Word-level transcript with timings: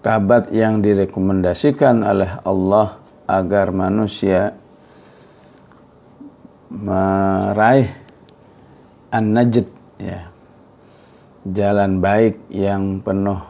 kabat 0.00 0.54
yang 0.54 0.80
direkomendasikan 0.80 2.06
oleh 2.06 2.38
Allah 2.46 2.98
agar 3.28 3.74
manusia 3.74 4.56
meraih 6.72 7.88
an-najd 9.12 9.66
ya. 10.00 10.30
Jalan 11.48 12.04
baik 12.04 12.52
yang 12.52 13.00
penuh 13.00 13.40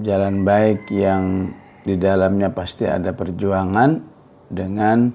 jalan 0.00 0.46
baik 0.46 0.88
yang 0.88 1.50
di 1.82 1.98
dalamnya 1.98 2.54
pasti 2.54 2.86
ada 2.86 3.10
perjuangan 3.10 4.00
dengan 4.48 5.10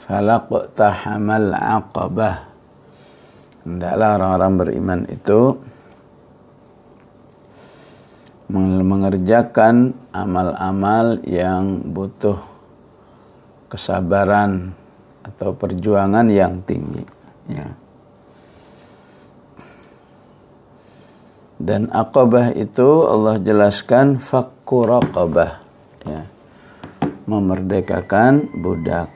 falaq 0.00 0.74
tahamal 0.74 1.54
aqabah. 1.54 2.36
Hendaklah 3.62 4.18
orang-orang 4.18 4.52
beriman 4.58 5.00
itu 5.06 5.54
mengerjakan 8.52 9.96
amal-amal 10.12 11.24
yang 11.24 11.80
butuh 11.88 12.36
kesabaran 13.72 14.76
atau 15.24 15.56
perjuangan 15.56 16.28
yang 16.28 16.60
tinggi 16.68 17.00
ya. 17.48 17.72
Dan 21.62 21.88
akabah 21.94 22.52
itu 22.58 23.06
Allah 23.06 23.38
jelaskan 23.38 24.18
fakku 24.18 24.82
raqabah 24.82 25.62
ya. 26.04 26.26
Memerdekakan 27.22 28.50
budak. 28.60 29.06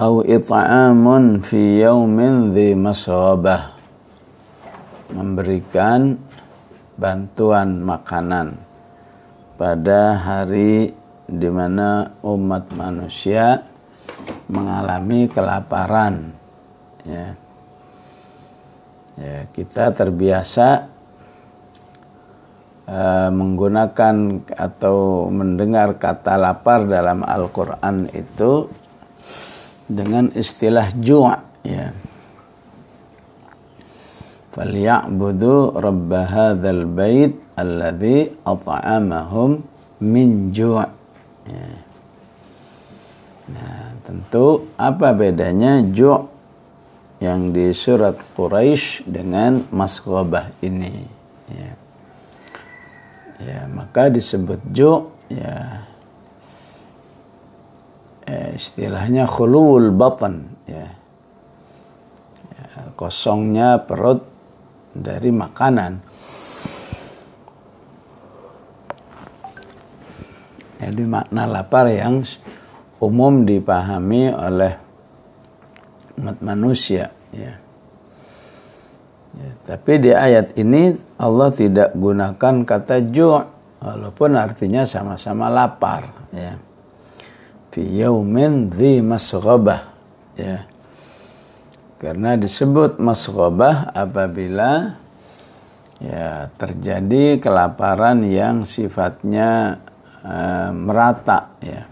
Au 0.00 0.24
it'amun 0.24 1.44
fi 1.44 1.84
yaumin 1.84 2.56
dhi 2.56 2.72
masabah. 2.72 3.76
Memberikan 5.12 6.16
bantuan 7.02 7.82
makanan 7.82 8.62
pada 9.58 10.14
hari 10.14 10.94
di 11.26 11.50
mana 11.50 12.14
umat 12.22 12.70
manusia 12.78 13.66
mengalami 14.46 15.26
kelaparan 15.26 16.30
ya. 17.02 17.34
Ya, 19.12 19.44
kita 19.52 19.92
terbiasa 19.92 20.88
uh, 22.88 23.28
menggunakan 23.28 24.40
atau 24.56 25.28
mendengar 25.28 26.00
kata 26.00 26.40
lapar 26.40 26.88
dalam 26.88 27.20
Al-Quran 27.20 28.08
itu 28.14 28.72
dengan 29.84 30.32
istilah 30.32 30.88
ju' 30.96 31.28
ya 31.60 31.92
فَلْيَعْبُدُوا 34.57 35.61
رَبَّ 35.77 36.11
هَذَا 36.13 36.69
الْبَيْتِ 36.69 37.33
الَّذِي 37.61 38.17
أَطْعَمَهُمْ 38.41 39.49
مِنْ 40.01 40.29
جُوعٍ 40.49 40.87
ya. 41.45 41.67
Nah, 43.47 43.95
tentu 44.03 44.67
apa 44.75 45.15
bedanya 45.15 45.79
ju' 45.79 46.27
yang 47.23 47.49
di 47.49 47.73
surat 47.73 48.19
Quraisy 48.35 49.07
dengan 49.09 49.65
masghobah 49.73 50.53
ini 50.61 51.07
ya. 51.49 51.71
ya 53.41 53.59
maka 53.71 54.11
disebut 54.13 54.61
ju 54.69 55.09
ya, 55.33 55.81
ya 58.27 58.41
istilahnya 58.53 59.25
khulul 59.25 59.89
batan 59.95 60.45
ya. 60.69 60.93
ya 62.53 62.67
kosongnya 62.93 63.81
perut 63.81 64.21
dari 64.92 65.32
makanan. 65.32 65.92
Jadi 70.82 71.02
makna 71.06 71.46
lapar 71.46 71.88
yang 71.88 72.26
umum 72.98 73.46
dipahami 73.46 74.34
oleh 74.34 74.74
umat 76.18 76.38
manusia 76.42 77.14
ya. 77.30 77.54
ya 79.38 79.50
tapi 79.62 80.02
di 80.02 80.10
ayat 80.10 80.58
ini 80.58 80.98
Allah 81.16 81.54
tidak 81.54 81.94
gunakan 81.94 82.66
kata 82.66 82.98
ju' 82.98 83.46
walaupun 83.78 84.34
artinya 84.34 84.82
sama-sama 84.82 85.46
lapar 85.46 86.10
ya. 86.34 86.58
Fi 87.72 87.80
yaumin 87.88 88.68
dhi 88.68 89.00
masghabah 89.00 89.88
ya 90.36 90.71
karena 92.02 92.34
disebut 92.34 92.98
masghabah 92.98 93.94
apabila 93.94 94.98
ya 96.02 96.50
terjadi 96.58 97.38
kelaparan 97.38 98.26
yang 98.26 98.66
sifatnya 98.66 99.78
uh, 100.26 100.74
merata 100.74 101.54
ya, 101.62 101.86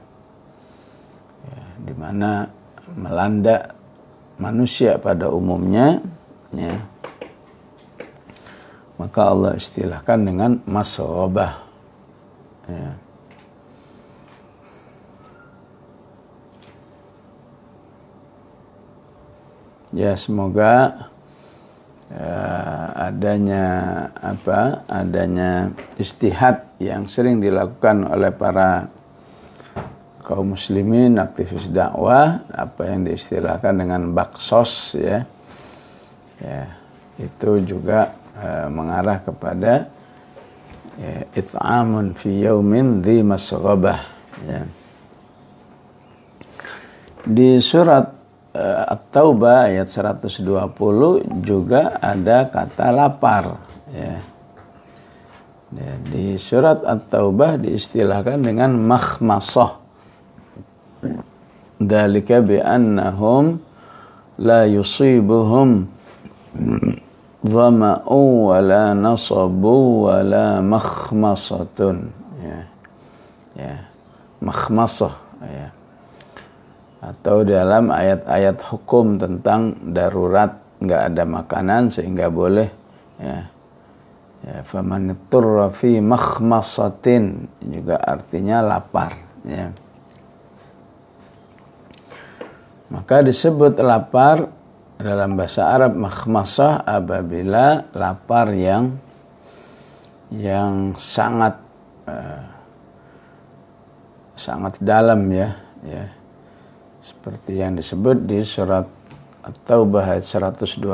ya 1.46 1.64
di 1.86 1.94
mana 1.94 2.50
melanda 2.98 3.70
manusia 4.42 4.98
pada 4.98 5.30
umumnya 5.30 6.02
ya 6.58 6.74
maka 8.98 9.30
Allah 9.30 9.54
istilahkan 9.54 10.18
dengan 10.26 10.58
masobah 10.66 11.62
ya. 12.66 13.09
Ya 19.90 20.14
semoga 20.14 21.06
ya, 22.10 23.10
adanya 23.10 23.66
apa 24.18 24.86
adanya 24.86 25.74
istihad 25.98 26.66
yang 26.78 27.10
sering 27.10 27.42
dilakukan 27.42 28.06
oleh 28.06 28.30
para 28.30 28.86
kaum 30.22 30.54
muslimin 30.54 31.18
aktivis 31.18 31.66
dakwah 31.74 32.46
apa 32.54 32.86
yang 32.86 33.02
diistilahkan 33.02 33.74
dengan 33.74 34.14
baksos 34.14 34.94
ya. 34.94 35.26
Ya 36.40 36.78
itu 37.20 37.60
juga 37.66 38.16
uh, 38.38 38.70
mengarah 38.72 39.20
kepada 39.20 39.92
ya, 40.96 41.14
it'amun 41.36 42.16
fi 42.16 42.46
yaumin 42.46 43.02
dhi 43.02 43.20
masghabah 43.26 44.00
ya. 44.46 44.60
Di 47.20 47.60
surat 47.60 48.19
uh, 48.54 48.94
At-Taubah 48.94 49.70
ayat 49.70 49.88
120 49.88 50.42
juga 51.42 51.98
ada 51.98 52.48
kata 52.48 52.90
lapar 52.90 53.58
ya 53.90 54.30
Ya, 55.70 55.94
di 56.02 56.34
surat 56.34 56.82
At-Taubah 56.82 57.54
diistilahkan 57.62 58.42
dengan 58.42 58.74
makhmasah 58.74 59.78
Dalika 61.78 62.42
bi'annahum 62.42 63.62
la 64.36 64.68
yusibuhum 64.68 65.88
dhama'u 67.40 68.20
wa 68.52 68.58
la 68.60 68.92
nasabu 68.92 70.04
wa 70.04 70.20
la 70.20 70.60
makhmasatun. 70.60 71.96
Ya. 72.44 72.60
Ya. 73.56 73.76
Makhmasah. 74.44 75.14
Ya. 75.40 75.68
Atau 77.00 77.48
dalam 77.48 77.88
ayat-ayat 77.88 78.60
hukum 78.60 79.16
tentang 79.16 79.72
darurat 79.88 80.60
nggak 80.80 81.02
ada 81.12 81.24
makanan 81.24 81.88
sehingga 81.88 82.28
boleh 82.28 82.68
ya. 83.16 83.48
Ya 84.40 84.64
faman 84.64 85.12
fi 85.76 86.00
makhmasatin 86.00 87.44
juga 87.60 88.00
artinya 88.00 88.64
lapar 88.64 89.16
ya. 89.44 89.68
Maka 92.88 93.20
disebut 93.20 93.80
lapar 93.84 94.48
dalam 95.00 95.36
bahasa 95.36 95.72
Arab 95.72 95.96
makhmasah 95.96 96.84
apabila 96.84 97.88
lapar 97.96 98.52
yang 98.52 98.96
yang 100.32 100.94
sangat 101.00 101.56
uh, 102.04 102.44
sangat 104.36 104.78
dalam 104.80 105.26
ya 105.32 105.56
ya 105.84 106.19
seperti 107.00 107.60
yang 107.60 107.76
disebut 107.76 108.28
di 108.28 108.44
surat 108.44 108.84
At-Taubah 109.40 110.16
ayat 110.16 110.24
120 110.24 110.84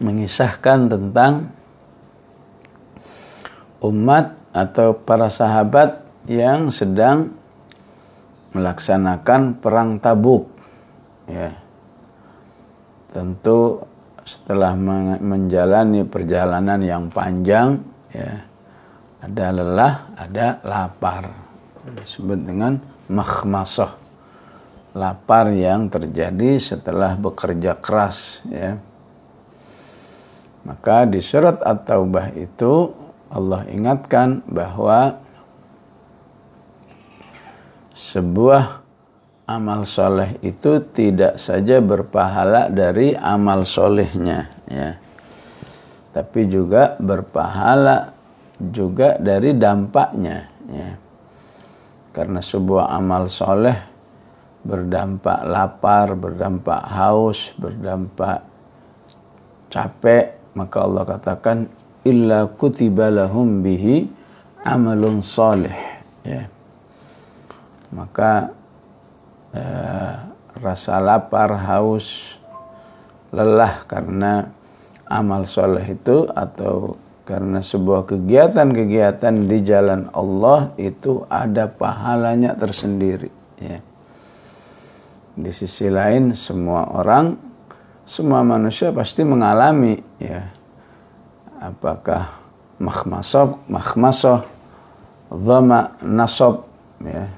mengisahkan 0.00 0.90
tentang 0.90 1.54
umat 3.84 4.34
atau 4.50 4.98
para 4.98 5.30
sahabat 5.30 6.02
yang 6.26 6.74
sedang 6.74 7.38
melaksanakan 8.50 9.62
perang 9.62 10.02
Tabuk. 10.02 10.50
Ya. 11.30 11.54
Tentu 13.14 13.86
setelah 14.26 14.74
menjalani 15.18 16.02
perjalanan 16.06 16.78
yang 16.82 17.10
panjang, 17.10 17.82
ya, 18.14 18.49
ada 19.20 19.46
lelah, 19.52 19.94
ada 20.16 20.46
lapar. 20.64 21.24
Disebut 22.00 22.40
dengan 22.40 22.80
makhmasah. 23.08 23.96
Lapar 24.96 25.54
yang 25.54 25.86
terjadi 25.86 26.58
setelah 26.58 27.14
bekerja 27.14 27.78
keras, 27.78 28.42
ya. 28.50 28.80
Maka 30.66 31.08
di 31.08 31.22
surat 31.24 31.62
At-Taubah 31.62 32.36
itu 32.36 32.92
Allah 33.30 33.64
ingatkan 33.70 34.42
bahwa 34.44 35.22
sebuah 37.94 38.80
amal 39.50 39.82
soleh 39.82 40.38
itu 40.46 40.78
tidak 40.94 41.38
saja 41.42 41.82
berpahala 41.82 42.70
dari 42.70 43.18
amal 43.18 43.66
solehnya 43.66 44.46
ya 44.70 44.94
tapi 46.14 46.46
juga 46.46 46.94
berpahala 47.02 48.14
juga 48.68 49.16
dari 49.16 49.56
dampaknya 49.56 50.38
ya. 50.68 50.90
Karena 52.12 52.44
sebuah 52.44 52.92
amal 52.92 53.32
soleh 53.32 53.76
berdampak 54.60 55.40
lapar 55.48 56.12
berdampak 56.12 56.84
haus 56.84 57.56
berdampak 57.56 58.44
capek 59.72 60.36
maka 60.52 60.76
Allah 60.84 61.04
katakan 61.08 61.58
illa 62.04 62.44
kutiba 62.44 63.08
lahum 63.08 63.64
bihi 63.64 64.04
amalun 64.60 65.24
salih 65.24 65.72
ya. 66.20 66.44
Maka 67.90 68.52
eh, 69.56 70.14
rasa 70.60 71.00
lapar 71.00 71.56
haus 71.56 72.36
lelah 73.30 73.86
karena 73.86 74.50
amal 75.06 75.46
soleh 75.46 75.82
itu 75.86 76.26
atau 76.30 76.98
karena 77.24 77.62
sebuah 77.62 78.08
kegiatan-kegiatan 78.08 79.34
di 79.46 79.58
jalan 79.62 80.10
Allah 80.10 80.74
itu 80.80 81.24
ada 81.30 81.70
pahalanya 81.70 82.56
tersendiri 82.58 83.30
ya 83.60 83.78
di 85.36 85.52
sisi 85.54 85.86
lain 85.86 86.34
semua 86.34 86.90
orang 86.90 87.38
semua 88.04 88.42
manusia 88.42 88.90
pasti 88.90 89.22
mengalami 89.22 90.00
ya 90.18 90.50
apakah 91.60 92.40
makhmasoh, 92.80 93.60
makhmasoh, 93.68 94.40
dhama, 95.28 96.00
nasob, 96.00 96.64
ya. 97.04 97.28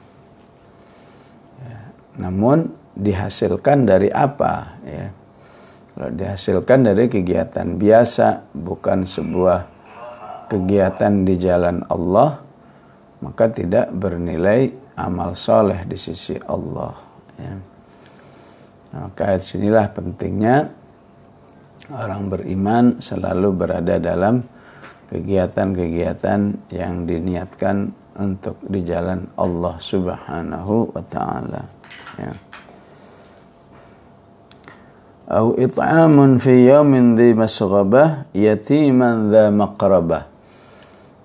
ya. 1.67 1.79
Namun 2.23 2.71
dihasilkan 2.95 3.85
dari 3.85 4.09
apa? 4.09 4.79
Ya. 4.87 5.11
Kalau 5.93 6.09
dihasilkan 6.15 6.79
dari 6.89 7.11
kegiatan 7.11 7.77
biasa, 7.77 8.49
bukan 8.55 9.05
sebuah 9.05 9.69
kegiatan 10.53 11.25
di 11.25 11.41
jalan 11.41 11.81
Allah, 11.89 12.37
maka 13.25 13.49
tidak 13.49 13.89
bernilai 13.97 14.69
amal 15.01 15.33
soleh 15.33 15.89
di 15.89 15.97
sisi 15.97 16.37
Allah. 16.45 16.93
Ya. 17.41 17.55
Maka 18.93 19.41
sinilah 19.41 19.89
pentingnya 19.89 20.69
orang 21.89 22.29
beriman 22.29 23.01
selalu 23.01 23.49
berada 23.57 23.97
dalam 23.97 24.45
kegiatan-kegiatan 25.09 26.41
yang 26.73 27.05
diniatkan 27.05 27.93
untuk 28.17 28.61
di 28.65 28.81
jalan 28.85 29.29
Allah 29.37 29.77
Subhanahu 29.81 30.93
wa 30.93 31.05
taala 31.05 31.63
ya 32.21 32.33
au 35.33 35.57
it'amun 35.57 36.37
fi 36.37 36.69
yawmin 36.69 37.17
dhi 37.17 37.33
masghabah 37.33 38.29
yatiman 38.37 39.33
dha 39.33 39.49
maqrabah 39.49 40.32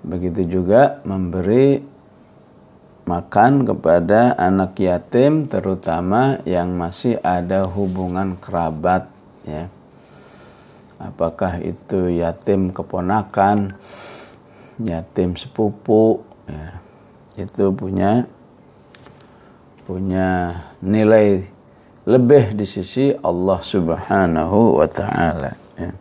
begitu 0.07 0.48
juga 0.48 1.04
memberi 1.04 1.83
makan 3.04 3.68
kepada 3.68 4.36
anak 4.39 4.80
yatim 4.80 5.51
terutama 5.51 6.39
yang 6.48 6.71
masih 6.75 7.19
ada 7.19 7.68
hubungan 7.68 8.39
kerabat 8.39 9.12
ya 9.44 9.68
apakah 11.01 11.62
itu 11.62 12.09
yatim 12.09 12.74
keponakan, 12.74 13.77
yatim 14.81 15.38
sepupu, 15.38 16.21
ya, 16.50 16.81
itu 17.38 17.69
punya 17.74 18.25
punya 19.86 20.51
nilai 20.83 21.48
lebih 22.03 22.57
di 22.57 22.65
sisi 22.68 23.15
Allah 23.24 23.60
Subhanahu 23.63 24.83
wa 24.83 24.88
taala 24.89 25.56
ya. 25.80 25.92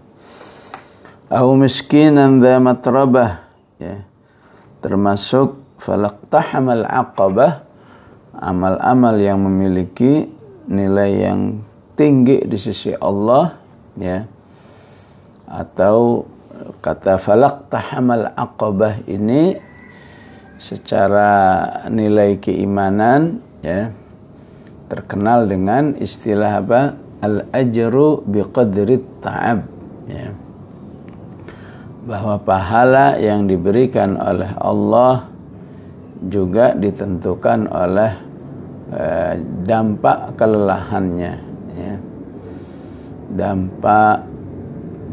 Miskinan 1.54 2.42
dha 2.42 2.58
matrabah 2.58 3.45
ya. 3.80 4.04
Termasuk 4.80 5.60
falaqtahamal 5.80 6.84
aqabah 6.84 7.66
amal-amal 8.36 9.16
yang 9.16 9.40
memiliki 9.40 10.28
nilai 10.68 11.28
yang 11.28 11.40
tinggi 11.96 12.44
di 12.44 12.58
sisi 12.60 12.92
Allah 12.92 13.56
ya. 13.96 14.28
Atau 15.46 16.26
kata 16.82 17.16
falak 17.16 17.70
tahamal 17.72 18.34
aqabah 18.34 19.06
ini 19.06 19.56
secara 20.56 21.30
nilai 21.92 22.40
keimanan 22.40 23.44
ya 23.60 23.92
terkenal 24.88 25.46
dengan 25.46 25.94
istilah 25.96 26.62
apa? 26.62 26.82
Al 27.16 27.48
ajru 27.48 28.20
biqadri 28.28 29.00
ta'ab 29.24 29.64
ya 30.04 30.45
bahwa 32.06 32.38
pahala 32.38 33.18
yang 33.18 33.50
diberikan 33.50 34.14
oleh 34.14 34.46
Allah 34.62 35.26
juga 36.22 36.72
ditentukan 36.72 37.66
oleh 37.66 38.12
eh, 38.94 39.34
dampak 39.66 40.38
kelelahannya 40.38 41.32
ya. 41.74 41.94
Dampak 43.26 44.22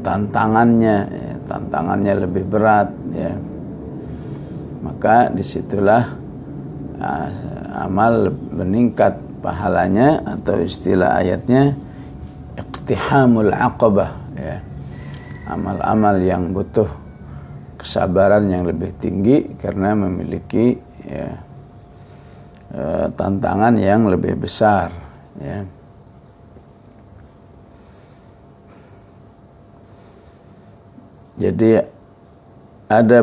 tantangannya 0.06 0.98
ya, 1.10 1.34
tantangannya 1.50 2.13
lebih 2.30 2.45
berat 2.45 2.94
ya. 3.10 3.34
Maka 4.84 5.31
di 5.31 5.42
situlah 5.42 6.04
uh, 7.00 7.30
amal 7.88 8.36
meningkat 8.51 9.16
pahalanya 9.39 10.19
atau 10.24 10.60
istilah 10.60 11.24
ayatnya 11.24 11.72
iqtihamul 12.60 13.56
aqabah 13.56 14.23
amal-amal 15.48 16.19
yang 16.24 16.56
butuh 16.56 16.88
kesabaran 17.80 18.48
yang 18.48 18.63
lebih 18.63 18.95
tinggi 18.95 19.60
karena 19.60 19.92
memiliki 19.92 20.80
ya, 21.04 21.28
uh, 22.72 23.07
tantangan 23.12 23.75
yang 23.75 24.07
lebih 24.07 24.40
besar 24.40 24.92
ya 25.40 25.68
Jadi 31.34 31.82
ada 32.86 33.20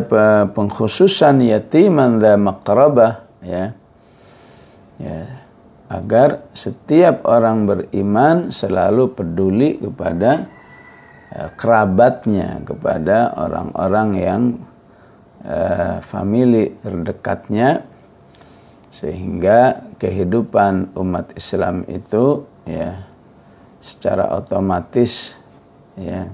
pengkhususan 0.50 1.46
yatiman 1.46 2.18
dha 2.18 2.34
maqrabah 2.34 3.24
ya. 3.40 3.72
Ya. 5.00 5.20
Agar 5.90 6.46
setiap 6.54 7.26
orang 7.26 7.66
beriman 7.66 8.54
selalu 8.54 9.10
peduli 9.14 9.78
kepada 9.78 10.46
kerabatnya, 11.54 12.62
kepada 12.66 13.34
orang-orang 13.38 14.08
yang 14.18 14.42
uh, 15.46 16.02
famili 16.02 16.74
terdekatnya 16.82 17.86
sehingga 18.90 19.86
kehidupan 19.96 20.92
umat 20.98 21.32
Islam 21.38 21.86
itu 21.86 22.44
ya 22.66 23.06
secara 23.78 24.34
otomatis 24.34 25.32
ya 25.94 26.28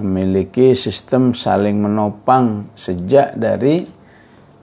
memiliki 0.00 0.72
sistem 0.72 1.34
saling 1.34 1.78
menopang 1.78 2.70
sejak 2.78 3.34
dari 3.36 3.84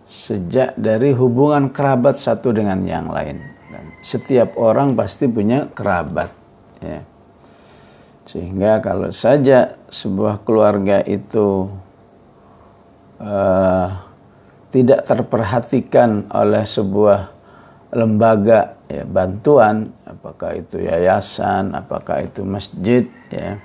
sejak 0.09 0.73
dari 0.79 1.11
hubungan 1.11 1.69
kerabat 1.69 2.15
satu 2.15 2.55
dengan 2.55 2.81
yang 2.87 3.11
lain. 3.11 3.37
Dan 3.67 3.85
setiap 3.99 4.55
orang 4.55 4.95
pasti 4.95 5.27
punya 5.27 5.67
kerabat, 5.75 6.31
ya. 6.79 7.03
Sehingga 8.25 8.81
kalau 8.81 9.13
saja 9.13 9.77
sebuah 9.89 10.41
keluarga 10.41 11.01
itu 11.05 11.69
uh, 13.21 13.89
tidak 14.73 15.05
terperhatikan 15.05 16.27
oleh 16.33 16.65
sebuah 16.65 17.31
lembaga 17.95 18.75
ya, 18.91 19.07
bantuan, 19.07 19.93
apakah 20.03 20.57
itu 20.57 20.83
yayasan, 20.83 21.71
apakah 21.71 22.25
itu 22.27 22.43
masjid, 22.43 23.07
ya 23.31 23.55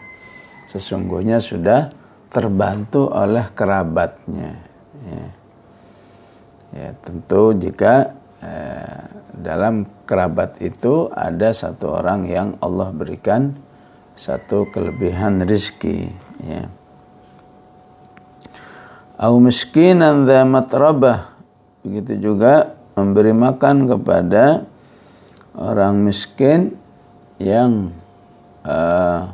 sesungguhnya 0.70 1.42
sudah 1.42 1.90
terbantu 2.30 3.10
oleh 3.10 3.42
kerabatnya. 3.50 4.54
Ya, 5.02 5.24
ya 6.70 6.88
tentu 7.02 7.58
jika 7.58 8.14
eh, 8.38 9.02
dalam 9.34 9.82
kerabat 10.06 10.62
itu 10.62 11.10
ada 11.10 11.50
satu 11.50 11.98
orang 11.98 12.30
yang 12.30 12.54
Allah 12.62 12.94
berikan 12.94 13.58
satu 14.20 14.68
kelebihan 14.68 15.40
rizki. 15.48 16.12
Ya. 16.44 16.68
Au 19.16 19.40
miskinan 19.40 20.28
dha 20.28 20.44
matrabah. 20.44 21.32
Begitu 21.80 22.20
juga 22.20 22.76
memberi 22.92 23.32
makan 23.32 23.88
kepada 23.88 24.68
orang 25.56 26.04
miskin 26.04 26.76
yang 27.40 27.96
uh, 28.68 29.32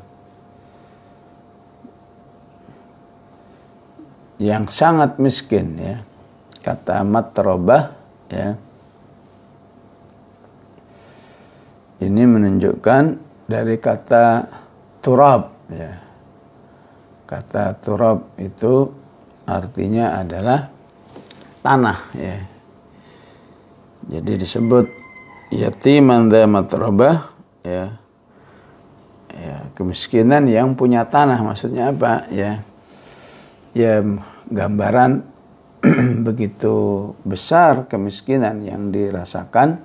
yang 4.38 4.69
sangat 4.69 5.16
miskin 5.19 5.81
ya 5.81 5.97
kata 6.61 7.02
matrobah 7.02 7.97
ya 8.28 8.55
ini 12.05 12.23
menunjukkan 12.28 13.16
dari 13.49 13.81
kata 13.81 14.45
turab 15.07 15.55
ya. 15.71 16.03
Kata 17.31 17.79
turab 17.79 18.35
itu 18.43 18.91
artinya 19.47 20.19
adalah 20.19 20.67
tanah 21.63 21.99
ya. 22.19 22.37
Jadi 24.07 24.33
disebut 24.35 24.87
yatiman 25.55 26.27
dha 26.27 26.51
matrobah 26.51 27.23
ya. 27.63 27.95
Ya 29.31 29.71
kemiskinan 29.79 30.51
yang 30.51 30.75
punya 30.75 31.07
tanah 31.07 31.39
maksudnya 31.39 31.95
apa 31.95 32.27
ya? 32.35 32.67
Ya 33.79 34.03
gambaran 34.51 35.23
begitu 36.27 37.11
besar 37.23 37.87
kemiskinan 37.87 38.59
yang 38.67 38.91
dirasakan 38.91 39.83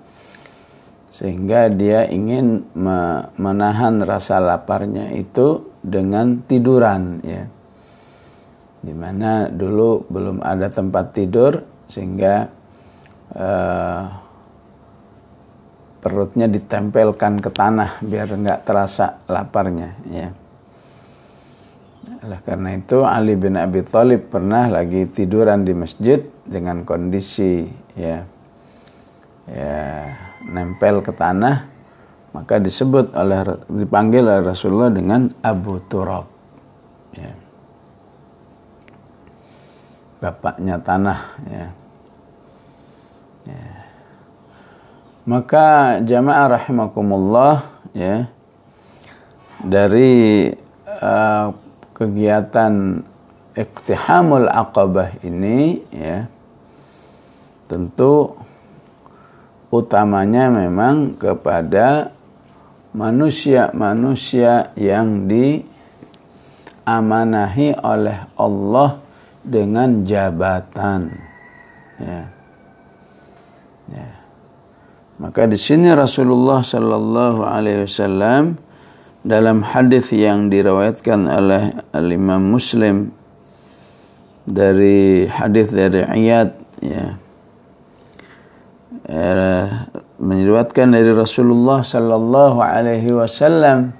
sehingga 1.11 1.67
dia 1.67 2.07
ingin 2.07 2.71
menahan 3.35 3.99
rasa 4.07 4.39
laparnya 4.39 5.11
itu 5.11 5.67
dengan 5.83 6.39
tiduran 6.47 7.19
ya. 7.19 7.43
Di 8.81 8.95
mana 8.95 9.51
dulu 9.51 10.07
belum 10.07 10.39
ada 10.39 10.71
tempat 10.71 11.11
tidur 11.13 11.61
sehingga 11.91 12.47
uh, 13.35 14.03
perutnya 16.01 16.47
ditempelkan 16.47 17.43
ke 17.43 17.49
tanah 17.51 17.99
biar 18.01 18.31
nggak 18.31 18.63
terasa 18.63 19.19
laparnya 19.27 19.99
ya. 20.07 20.31
Oleh 22.23 22.39
karena 22.41 22.73
itu 22.73 23.03
Ali 23.03 23.35
bin 23.35 23.59
Abi 23.59 23.83
Thalib 23.83 24.31
pernah 24.31 24.71
lagi 24.71 25.05
tiduran 25.11 25.67
di 25.67 25.75
masjid 25.75 26.23
dengan 26.47 26.87
kondisi 26.87 27.67
ya 27.99 28.25
ya 29.45 30.30
nempel 30.45 31.05
ke 31.05 31.13
tanah 31.13 31.69
maka 32.31 32.57
disebut 32.57 33.11
oleh 33.11 33.43
dipanggil 33.67 34.23
oleh 34.23 34.43
Rasulullah 34.43 34.91
dengan 34.91 35.27
Abu 35.43 35.83
Turab 35.85 36.25
ya. 37.11 37.31
bapaknya 40.23 40.79
tanah 40.79 41.19
ya. 41.49 41.67
ya. 43.45 43.67
maka 45.27 45.65
jamaah 46.01 46.55
rahimakumullah 46.55 47.67
ya 47.91 48.31
dari 49.61 50.49
uh, 50.87 51.53
kegiatan 51.93 53.03
iktihamul 53.53 54.47
aqabah 54.47 55.19
ini 55.21 55.83
ya 55.91 56.31
tentu 57.67 58.33
utamanya 59.71 60.51
memang 60.51 61.15
kepada 61.15 62.11
manusia-manusia 62.91 64.75
yang 64.75 65.31
diamanahi 66.83 67.79
oleh 67.79 68.27
Allah 68.35 68.99
dengan 69.41 70.03
jabatan 70.03 71.15
ya. 71.97 72.27
ya. 73.95 74.11
Maka 75.23 75.47
di 75.47 75.55
sini 75.55 75.87
Rasulullah 75.95 76.59
Sallallahu 76.67 77.47
Alaihi 77.47 77.87
Wasallam 77.87 78.59
dalam 79.23 79.63
hadis 79.63 80.11
yang 80.11 80.51
diriwayatkan 80.51 81.29
oleh 81.29 81.71
Imam 81.95 82.43
Muslim 82.43 83.13
dari 84.43 85.29
hadis 85.29 85.69
dari 85.71 86.01
Iyad 86.03 86.57
ya 86.81 87.21
meriwayatkan 90.21 90.87
dari 90.95 91.11
Rasulullah 91.11 91.83
sallallahu 91.83 92.63
alaihi 92.63 93.11
wasallam 93.11 93.91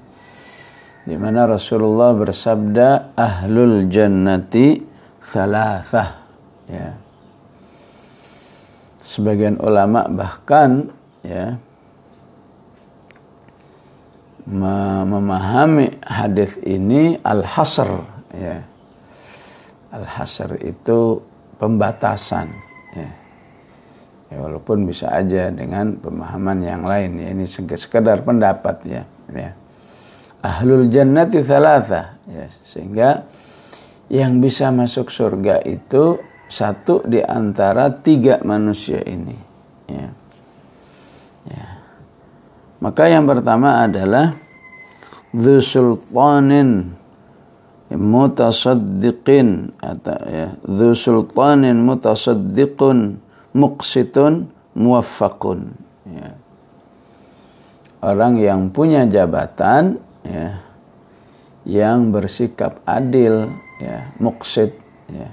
di 1.03 1.20
mana 1.20 1.50
Rasulullah 1.50 2.15
bersabda 2.15 3.18
ahlul 3.18 3.91
jannati 3.91 4.80
thalathah. 5.20 6.10
Ya. 6.72 6.96
Sebagian 9.03 9.60
ulama 9.60 10.08
bahkan 10.08 10.88
ya 11.20 11.60
memahami 14.48 16.00
hadis 16.08 16.56
ini 16.63 17.20
al-hasr 17.20 18.08
ya. 18.32 18.63
Al-hasr 19.91 20.56
itu 20.63 21.20
pembatasan 21.60 22.71
ya. 24.32 24.40
walaupun 24.40 24.88
bisa 24.88 25.12
aja 25.12 25.52
dengan 25.52 26.00
pemahaman 26.00 26.64
yang 26.64 26.88
lain 26.88 27.20
ya 27.20 27.28
ini 27.36 27.46
sekedar 27.46 28.24
pendapat 28.24 28.78
ya 28.88 29.04
ya. 29.36 29.52
Ahlul 30.42 30.90
jannati 30.90 31.44
thalatha 31.44 32.18
ya 32.26 32.48
sehingga 32.64 33.28
yang 34.08 34.40
bisa 34.42 34.72
masuk 34.74 35.12
surga 35.12 35.62
itu 35.68 36.18
satu 36.52 37.04
di 37.08 37.24
antara 37.24 37.92
tiga 38.02 38.40
manusia 38.44 39.00
ini 39.04 39.38
ya. 39.88 40.08
Ya. 41.48 41.68
Maka 42.84 43.08
yang 43.08 43.24
pertama 43.30 43.86
adalah 43.86 44.36
dhu 45.32 45.64
sultanin 45.64 46.92
mutasaddiqin 47.92 49.80
atau 49.80 50.20
ya 50.28 50.56
dhu 50.64 50.92
sultanin 50.92 51.80
mutasaddiqun 51.80 53.20
muqsitun 53.51 54.48
muwaffaqun 54.75 55.60
ya. 56.08 56.29
orang 58.03 58.39
yang 58.39 58.72
punya 58.72 59.03
jabatan 59.05 60.00
ya 60.24 60.63
yang 61.67 62.10
bersikap 62.10 62.81
adil 62.89 63.53
ya 63.77 64.10
muqsit 64.17 64.74
ya 65.12 65.29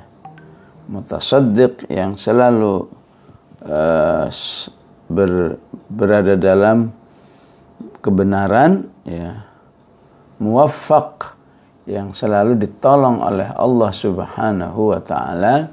mutasaddiq 0.88 1.88
yang 1.92 2.16
selalu 2.16 2.88
uh, 3.64 4.28
ber, 5.08 5.60
berada 5.88 6.34
dalam 6.36 6.92
kebenaran 8.00 8.88
ya 9.04 9.48
muwaffaq 10.40 11.38
yang 11.88 12.12
selalu 12.12 12.60
ditolong 12.60 13.24
oleh 13.24 13.48
Allah 13.56 13.90
Subhanahu 13.92 14.92
wa 14.92 15.00
taala 15.00 15.72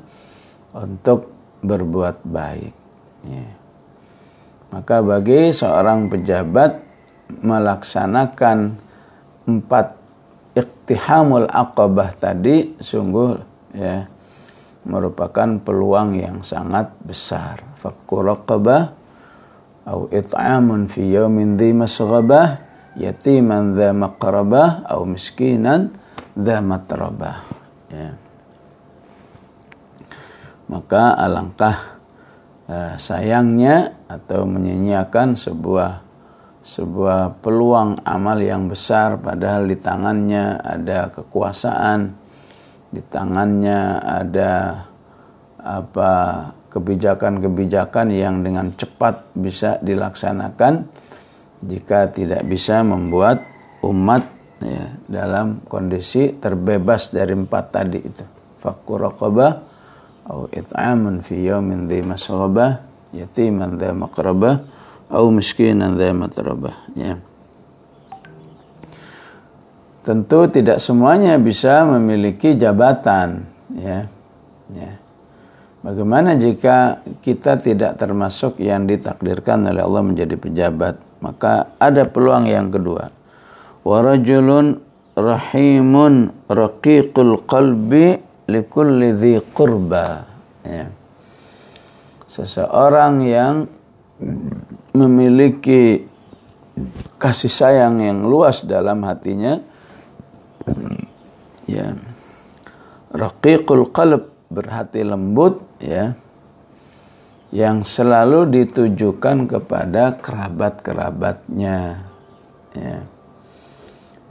untuk 0.72 1.35
berbuat 1.66 2.22
baik 2.24 2.74
ya. 3.26 3.48
maka 4.70 5.02
bagi 5.02 5.50
seorang 5.52 6.08
pejabat 6.08 6.86
melaksanakan 7.42 8.78
empat 9.50 9.98
iktihamul 10.54 11.50
aqabah 11.50 12.14
tadi 12.14 12.78
sungguh 12.78 13.32
ya 13.74 14.06
merupakan 14.86 15.58
peluang 15.66 16.14
yang 16.14 16.46
sangat 16.46 16.94
besar 17.02 17.66
fakku 17.82 18.22
atau 19.86 20.10
it'amun 20.10 20.90
fi 20.90 21.14
yawmin 21.14 21.58
dhi 21.58 21.74
masghabah 21.74 22.62
yatiman 22.98 23.78
dha 23.78 23.94
maqrabah 23.94 24.86
atau 24.86 25.06
miskinan 25.06 25.94
dha 26.34 26.62
matrabah 26.62 27.46
ya. 27.90 28.25
Maka 30.70 31.14
alangkah 31.18 32.02
uh, 32.70 32.96
sayangnya 32.98 34.06
atau 34.10 34.46
menyanyiakan 34.46 35.38
sebuah 35.38 35.92
sebuah 36.66 37.46
peluang 37.46 38.02
amal 38.02 38.42
yang 38.42 38.66
besar 38.66 39.22
padahal 39.22 39.70
di 39.70 39.78
tangannya 39.78 40.58
ada 40.58 41.14
kekuasaan 41.14 42.18
di 42.90 43.02
tangannya 43.06 44.02
ada 44.02 44.54
apa 45.62 46.12
kebijakan-kebijakan 46.74 48.12
yang 48.12 48.42
dengan 48.42 48.74
cepat 48.74 49.32
bisa 49.38 49.78
dilaksanakan 49.80 50.90
jika 51.64 52.12
tidak 52.12 52.44
bisa 52.46 52.84
membuat 52.84 53.42
umat 53.86 54.26
ya, 54.60 54.86
dalam 55.08 55.66
kondisi 55.66 56.36
terbebas 56.38 57.16
dari 57.16 57.34
empat 57.34 57.66
tadi 57.72 58.00
itu. 58.02 58.26
Fakkur 58.60 59.08
atau 60.26 60.50
it'amun 60.50 61.22
fi 61.22 61.46
yawmin 61.46 61.86
dhi 61.86 62.02
masghabah 62.02 62.82
yatiman 63.14 63.78
dha 63.78 63.94
maqrabah 63.94 64.66
atau 65.08 65.30
miskinan 65.30 65.96
dha 65.96 66.10
matrabah 66.12 66.76
ya 66.98 67.22
tentu 70.02 70.50
tidak 70.50 70.82
semuanya 70.82 71.38
bisa 71.38 71.86
memiliki 71.86 72.58
jabatan 72.58 73.46
ya 73.78 74.10
ya 74.74 75.06
Bagaimana 75.86 76.34
jika 76.34 77.06
kita 77.22 77.62
tidak 77.62 78.02
termasuk 78.02 78.58
yang 78.58 78.90
ditakdirkan 78.90 79.70
oleh 79.70 79.86
Allah 79.86 80.02
menjadi 80.02 80.34
pejabat? 80.34 80.98
Maka 81.22 81.78
ada 81.78 82.10
peluang 82.10 82.50
yang 82.50 82.74
kedua. 82.74 83.14
Warajulun 83.86 84.82
rahimun 85.14 86.34
raqiqul 86.50 87.46
qalbi 87.46 88.18
likulli 88.46 89.14
dhi 89.18 89.42
qurba 89.54 90.26
ya. 90.66 90.86
seseorang 92.30 93.14
yang 93.26 93.56
memiliki 94.96 96.06
kasih 97.20 97.52
sayang 97.52 98.00
yang 98.00 98.24
luas 98.28 98.64
dalam 98.64 99.04
hatinya 99.04 99.60
ya 101.66 101.96
raqiqul 103.12 103.90
qalb 103.92 104.32
berhati 104.52 105.02
lembut 105.04 105.64
ya 105.82 106.16
yang 107.56 107.88
selalu 107.88 108.52
ditujukan 108.52 109.48
kepada 109.48 110.20
kerabat-kerabatnya 110.20 112.04
ya 112.76 112.98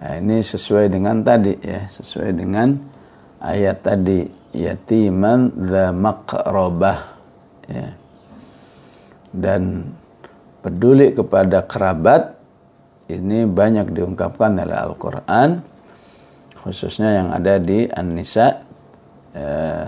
Nah, 0.04 0.20
ini 0.20 0.44
sesuai 0.44 0.92
dengan 0.92 1.24
tadi 1.24 1.56
ya, 1.64 1.88
sesuai 1.88 2.36
dengan 2.36 2.76
ayat 3.44 3.84
tadi 3.84 4.24
yatiman 4.56 5.52
dza 5.52 5.92
maqrabah 5.92 6.98
ya. 7.68 7.88
Dan 9.34 9.92
peduli 10.64 11.12
kepada 11.12 11.66
kerabat 11.66 12.38
ini 13.12 13.44
banyak 13.44 13.92
diungkapkan 13.92 14.56
oleh 14.56 14.78
Al-Qur'an 14.78 15.60
khususnya 16.64 17.20
yang 17.20 17.28
ada 17.36 17.60
di 17.60 17.84
An-Nisa 17.84 18.64
eh, 19.36 19.86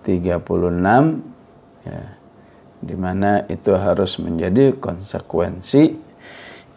36 0.00 1.84
ya, 1.84 2.02
di 2.80 2.96
mana 2.96 3.44
itu 3.44 3.76
harus 3.76 4.16
menjadi 4.16 4.72
konsekuensi 4.80 5.92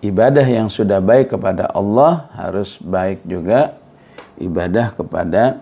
ibadah 0.03 0.43
yang 0.43 0.67
sudah 0.67 1.00
baik 1.00 1.32
kepada 1.32 1.72
Allah 1.72 2.27
harus 2.36 2.75
baik 2.84 3.24
juga 3.24 3.79
ibadah 4.39 4.95
kepada 4.95 5.61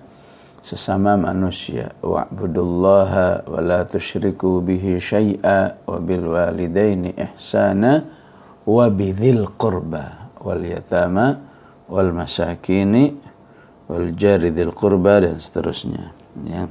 sesama 0.62 1.18
manusia. 1.18 1.92
Wa'budullaha 2.06 3.50
wa 3.50 3.60
la 3.60 3.82
tusyriku 3.84 4.62
bihi 4.62 5.02
syai'a 5.02 5.82
wa 5.90 5.98
bil 5.98 6.30
walidaini 6.30 7.18
ihsana 7.18 8.06
wa 8.64 8.86
bidzil 8.94 9.50
qurba 9.58 10.38
wal 10.38 10.62
yatama 10.62 11.42
wal 11.90 12.14
masakini 12.14 13.18
wal 13.90 14.14
jari 14.14 14.54
dzil 14.54 14.72
qurba 14.72 15.26
dan 15.26 15.42
seterusnya 15.42 16.14
ya. 16.46 16.70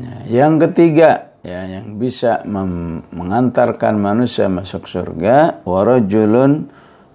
Nah, 0.00 0.24
yang 0.32 0.56
ketiga 0.56 1.36
ya 1.44 1.64
yang 1.68 2.00
bisa 2.00 2.44
mengantarkan 3.12 4.00
manusia 4.00 4.48
masuk 4.48 4.88
surga 4.88 5.60
warajulun 5.64 6.68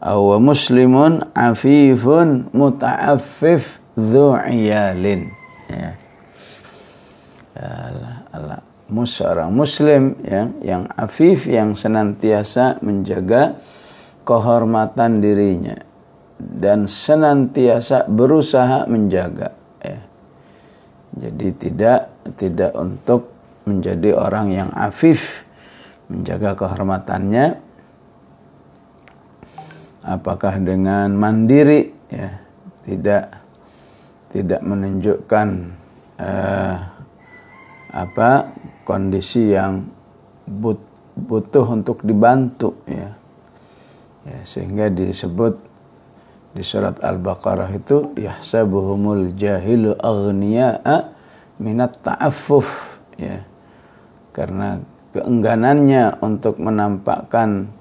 aw 0.06 0.38
muslimun 0.38 1.34
afifun 1.34 2.54
muta'affif 2.54 3.82
dzu'iyalin 3.98 5.34
ya 5.66 5.92
Allah 8.30 8.62
seorang 8.86 9.50
muslim 9.50 10.14
ya 10.22 10.54
yang 10.62 10.86
afif 10.94 11.50
yang 11.50 11.74
senantiasa 11.74 12.80
menjaga 12.86 13.58
kehormatan 14.22 15.26
dirinya 15.26 15.76
dan 16.38 16.86
senantiasa 16.86 18.06
berusaha 18.06 18.86
menjaga 18.86 19.58
ya. 19.82 20.00
jadi 21.18 21.48
tidak 21.58 22.00
tidak 22.38 22.72
untuk 22.78 23.36
menjadi 23.66 24.14
orang 24.14 24.54
yang 24.54 24.70
afif, 24.72 25.44
menjaga 26.08 26.54
kehormatannya. 26.54 27.65
Apakah 30.06 30.62
dengan 30.62 31.18
mandiri 31.18 31.90
ya, 32.14 32.30
tidak 32.86 33.42
tidak 34.30 34.62
menunjukkan 34.62 35.48
uh, 36.22 36.78
apa 37.90 38.54
kondisi 38.86 39.56
yang 39.56 39.90
but, 40.46 40.78
butuh 41.16 41.64
untuk 41.72 42.04
dibantu 42.04 42.76
ya. 42.86 43.16
ya 44.28 44.40
sehingga 44.44 44.92
disebut 44.92 45.56
di 46.52 46.64
surat 46.64 47.00
Al-Baqarah 47.00 47.72
itu 47.72 48.12
yahsabuhumul 48.20 49.34
jahilu 49.40 49.96
aghniya'a 49.96 51.16
minat 51.64 52.04
ta'affuf 52.04 53.00
ya 53.16 53.48
karena 54.36 54.84
keengganannya 55.16 56.20
untuk 56.20 56.60
menampakkan 56.60 57.72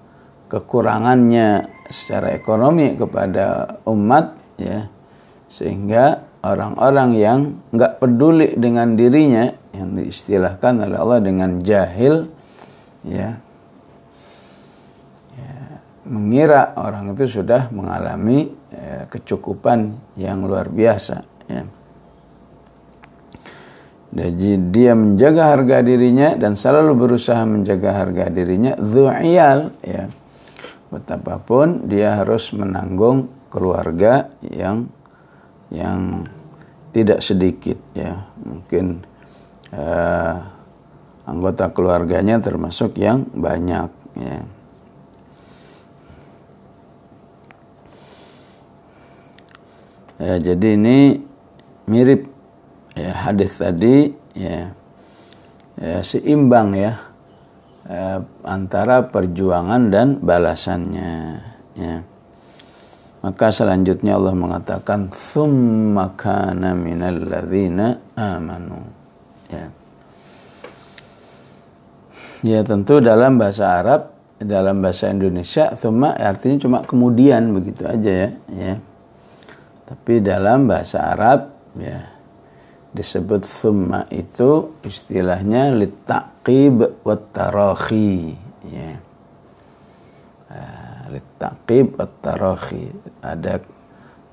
kekurangannya 0.47 1.74
secara 1.89 2.33
ekonomi 2.33 2.97
kepada 2.97 3.79
umat 3.89 4.37
ya 4.57 4.89
sehingga 5.49 6.25
orang-orang 6.45 7.11
yang 7.17 7.39
nggak 7.73 8.03
peduli 8.03 8.57
dengan 8.59 8.97
dirinya 8.99 9.49
yang 9.73 9.97
diistilahkan 9.97 10.85
oleh 10.85 10.99
Allah 10.99 11.21
dengan 11.25 11.57
jahil 11.63 12.29
ya, 13.07 13.39
ya 15.35 15.57
mengira 16.05 16.77
orang 16.77 17.17
itu 17.17 17.41
sudah 17.41 17.73
mengalami 17.73 18.53
ya, 18.73 19.09
kecukupan 19.09 19.95
yang 20.21 20.45
luar 20.45 20.69
biasa 20.69 21.17
ya. 21.49 21.65
Jadi 24.15 24.71
dia 24.71 24.95
menjaga 24.95 25.51
harga 25.59 25.83
dirinya 25.83 26.39
dan 26.39 26.55
selalu 26.55 26.95
berusaha 26.95 27.43
menjaga 27.43 27.99
harga 27.99 28.31
dirinya. 28.31 28.79
Zu'iyal 28.79 29.75
ya. 29.83 30.07
Betapapun 30.95 31.91
dia 31.91 32.23
harus 32.23 32.55
menanggung 32.55 33.27
keluarga 33.51 34.31
yang 34.47 34.87
yang 35.75 36.23
tidak 36.95 37.19
sedikit 37.19 37.75
ya. 37.99 38.31
Mungkin 38.39 39.03
uh, 39.75 40.37
anggota 41.27 41.75
keluarganya 41.75 42.39
termasuk 42.39 42.95
yang 42.95 43.27
banyak 43.35 43.91
ya. 44.23 44.39
Ya, 50.15 50.39
jadi 50.39 50.79
ini 50.79 51.19
mirip 51.91 52.31
ya, 52.95 53.11
hadis 53.27 53.59
tadi 53.59 54.15
ya, 54.39 54.71
ya 55.75 56.07
seimbang 56.07 56.71
ya 56.79 57.14
eh, 57.89 58.19
antara 58.45 59.09
perjuangan 59.09 59.93
dan 59.93 60.21
balasannya 60.21 61.13
ya. 61.77 61.97
Maka 63.25 63.49
selanjutnya 63.49 64.21
Allah 64.21 64.37
mengatakan 64.37 65.09
thumma 65.09 66.13
kana 66.13 66.77
minal 66.77 67.25
ladzina 67.25 67.97
amanu. 68.13 68.85
Ya. 69.49 69.73
Ya 72.45 72.61
tentu 72.61 73.01
dalam 73.01 73.41
bahasa 73.41 73.81
Arab, 73.81 74.13
dalam 74.37 74.85
bahasa 74.85 75.09
Indonesia 75.09 75.73
thumma 75.73 76.13
artinya 76.13 76.61
cuma 76.61 76.79
kemudian 76.85 77.57
begitu 77.57 77.89
aja 77.89 78.29
ya, 78.29 78.31
ya. 78.53 78.75
Tapi 79.89 80.21
dalam 80.21 80.69
bahasa 80.69 81.09
Arab 81.17 81.49
ya 81.81 82.05
disebut 82.93 83.41
thumma 83.49 84.05
itu 84.13 84.77
istilahnya 84.85 85.73
litaqib 86.45 87.01
wa 87.01 87.17
tarakhi 87.17 88.37
ya 88.69 88.93
litaqib 91.09 91.97
wa 91.97 92.05
tarakhi 92.21 92.93
ada 93.25 93.65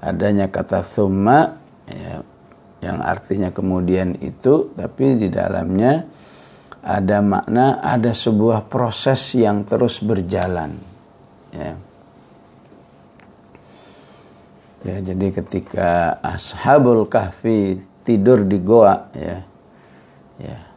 adanya 0.03 0.51
kata 0.51 0.83
thumma 0.83 1.55
ya, 1.87 2.19
yang 2.83 2.99
artinya 2.99 3.55
kemudian 3.55 4.19
itu 4.19 4.75
tapi 4.75 5.15
di 5.15 5.31
dalamnya 5.31 6.03
ada 6.83 7.23
makna 7.23 7.79
ada 7.79 8.11
sebuah 8.11 8.67
proses 8.67 9.31
yang 9.39 9.63
terus 9.63 10.03
berjalan 10.03 10.75
ya 11.55 11.79
ya 14.83 14.97
jadi 14.99 15.27
ketika 15.31 16.19
ashabul 16.19 17.07
kahfi 17.07 17.79
tidur 18.01 18.43
di 18.43 18.57
goa 18.59 19.07
ya. 19.13 19.45
Ya. 20.41 20.70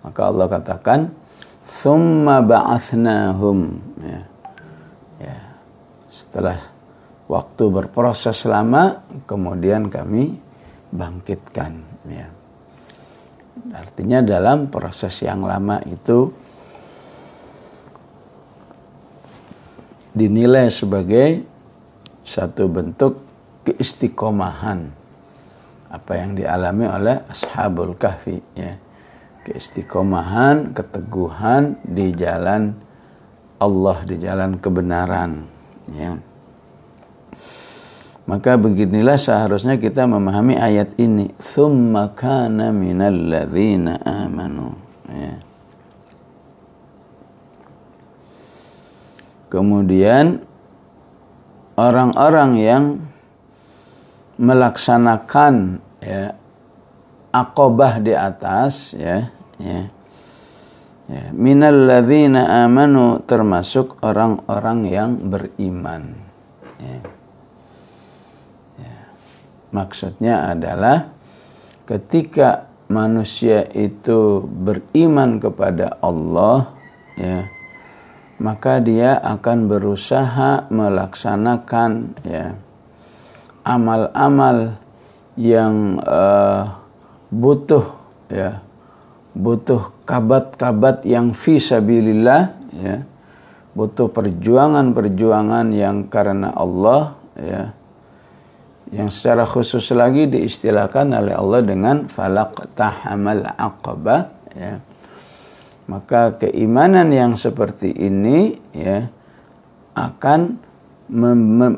Maka 0.00 0.20
Allah 0.32 0.46
katakan 0.48 1.12
thumma 1.60 2.40
ba'athnahum 2.40 3.58
ya. 4.00 4.20
ya. 5.20 5.38
Setelah 6.08 6.58
waktu 7.28 7.64
berproses 7.68 8.48
lama 8.48 9.04
kemudian 9.28 9.92
kami 9.92 10.40
bangkitkan 10.90 11.84
ya. 12.08 12.28
Artinya 13.76 14.24
dalam 14.24 14.72
proses 14.72 15.20
yang 15.20 15.44
lama 15.44 15.84
itu 15.84 16.32
dinilai 20.16 20.72
sebagai 20.72 21.44
satu 22.24 22.66
bentuk 22.66 23.20
keistiqomahan 23.68 24.90
apa 25.92 26.12
yang 26.16 26.34
dialami 26.34 26.86
oleh 26.88 27.16
ashabul 27.28 27.94
kahfi 27.98 28.38
ya 28.56 28.74
keistiqomahan 29.50 30.70
keteguhan 30.70 31.82
di 31.82 32.14
jalan 32.14 32.78
Allah 33.58 33.98
di 34.06 34.16
jalan 34.22 34.62
kebenaran 34.62 35.50
ya 35.90 36.14
Maka 38.30 38.54
beginilah 38.54 39.18
seharusnya 39.18 39.74
kita 39.74 40.06
memahami 40.06 40.54
ayat 40.54 40.94
ini. 41.02 41.34
Thumma 41.34 42.14
kana 42.14 42.70
minal 42.70 43.18
ladzina 43.26 43.98
amanu. 44.06 44.70
Ya. 45.10 45.34
Kemudian 49.50 50.46
orang-orang 51.74 52.50
yang 52.54 52.84
melaksanakan 54.38 55.82
ya 55.98 56.38
akobah 57.34 57.98
di 57.98 58.14
atas 58.14 58.94
ya 58.94 59.26
ya 59.60 59.92
ya 61.10 61.24
minal 61.34 61.90
ladzina 61.90 62.64
amanu 62.64 63.20
termasuk 63.26 63.98
orang-orang 64.00 64.86
yang 64.86 65.10
beriman 65.26 66.14
ya. 66.78 66.98
ya. 68.78 68.96
maksudnya 69.74 70.54
adalah 70.54 71.10
ketika 71.84 72.70
manusia 72.86 73.66
itu 73.74 74.46
beriman 74.46 75.42
kepada 75.42 75.98
Allah 75.98 76.70
ya 77.18 77.46
maka 78.40 78.80
dia 78.80 79.20
akan 79.20 79.68
berusaha 79.68 80.70
melaksanakan 80.72 82.16
ya 82.24 82.56
amal-amal 83.66 84.80
yang 85.36 86.00
uh, 86.00 86.80
butuh 87.28 87.84
ya 88.32 88.64
butuh 89.34 89.94
kabat-kabat 90.06 91.06
yang 91.06 91.32
fi 91.36 91.62
sabilillah 91.62 92.54
ya. 92.74 93.06
Butuh 93.70 94.10
perjuangan-perjuangan 94.10 95.70
yang 95.70 96.10
karena 96.10 96.50
Allah 96.50 97.14
ya. 97.38 97.62
Yang 98.90 99.22
secara 99.22 99.46
khusus 99.46 99.86
lagi 99.94 100.26
diistilahkan 100.26 101.14
oleh 101.14 101.38
Allah 101.38 101.62
dengan 101.62 102.10
falak 102.10 102.74
tahamal 102.74 103.46
aqabah 103.54 104.34
ya. 104.58 104.82
Maka 105.86 106.34
keimanan 106.38 107.14
yang 107.14 107.38
seperti 107.38 107.94
ini 107.94 108.58
ya 108.74 109.06
akan 109.94 110.58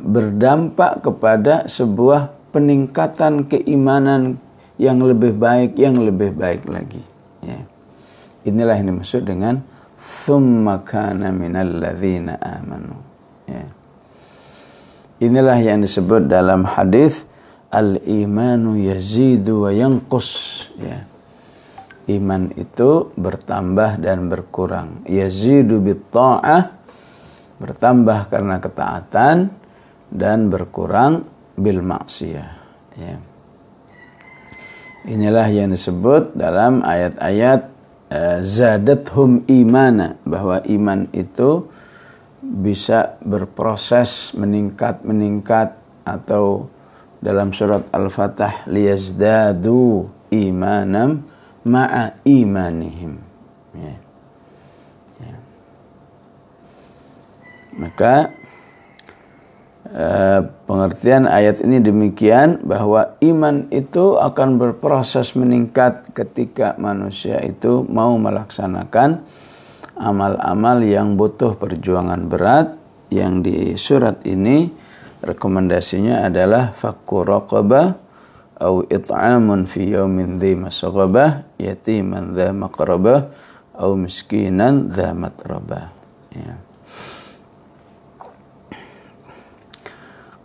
berdampak 0.08 1.00
kepada 1.04 1.68
sebuah 1.68 2.32
peningkatan 2.52 3.48
keimanan 3.48 4.36
yang 4.76 5.00
lebih 5.00 5.32
baik, 5.36 5.76
yang 5.80 6.00
lebih 6.00 6.32
baik 6.36 6.68
lagi. 6.68 7.12
Inilah 8.42 8.74
yang 8.78 8.96
dimaksud 8.96 9.22
dengan 9.22 9.62
thumma 9.98 10.83
kana 10.83 11.31
minal 11.31 11.78
ladzina 11.78 12.38
amanu. 12.38 12.98
Ya. 13.46 13.66
Inilah 15.22 15.59
yang 15.62 15.83
disebut 15.83 16.26
dalam 16.26 16.66
hadis 16.66 17.22
al-imanu 17.70 18.78
yazidu 18.78 19.66
wa 19.66 19.70
yanqus. 19.70 20.31
Ya 20.78 21.12
iman 22.11 22.50
itu 22.59 23.14
bertambah 23.14 24.02
dan 24.02 24.26
berkurang. 24.26 25.07
Yazidu 25.07 25.78
bitta'ah 25.78 26.83
bertambah 27.62 28.26
karena 28.26 28.59
ketaatan 28.59 29.37
dan 30.11 30.50
berkurang 30.50 31.22
bil 31.55 31.78
maksiyah. 31.78 32.50
Ya. 32.98 33.16
Inilah 35.02 35.46
yang 35.50 35.70
disebut 35.70 36.35
dalam 36.38 36.83
ayat-ayat 36.83 37.71
zadathum 38.42 39.46
imana 39.48 40.18
bahwa 40.27 40.61
iman 40.66 41.09
itu 41.14 41.68
bisa 42.42 43.16
berproses 43.22 44.35
meningkat 44.35 45.07
meningkat 45.07 45.79
atau 46.03 46.66
dalam 47.22 47.55
surat 47.55 47.87
Al-Fatah 47.94 48.66
liyazdadu 48.66 50.11
imanam 50.35 51.22
ma'a 51.62 52.18
imanihim. 52.27 53.22
Ya. 53.79 53.94
Ya. 55.22 55.37
Maka 57.79 58.35
eh, 58.35 58.41
pengertian 60.64 61.28
ayat 61.28 61.61
ini 61.61 61.76
demikian 61.85 62.64
bahwa 62.64 63.12
iman 63.20 63.68
itu 63.68 64.16
akan 64.16 64.57
berproses 64.57 65.37
meningkat 65.37 66.09
ketika 66.16 66.72
manusia 66.81 67.37
itu 67.44 67.85
mau 67.92 68.16
melaksanakan 68.16 69.20
amal-amal 70.00 70.81
yang 70.81 71.20
butuh 71.20 71.61
perjuangan 71.61 72.24
berat 72.24 72.72
yang 73.12 73.44
di 73.44 73.76
surat 73.76 74.24
ini 74.24 74.72
rekomendasinya 75.20 76.24
adalah 76.24 76.72
fakku 76.72 77.28
raqabah 77.28 77.92
au 78.64 78.88
it'amun 78.88 79.68
fi 79.68 79.92
yaumin 79.92 80.40
dhi 80.40 80.57
masghabah 80.57 81.44
yatiman 81.61 82.33
dha 82.33 82.57
maqrabah 82.57 83.28
au 83.76 83.92
miskinan 83.92 84.88
dha 84.88 85.12
matrabah 85.12 85.92
ya. 86.33 86.57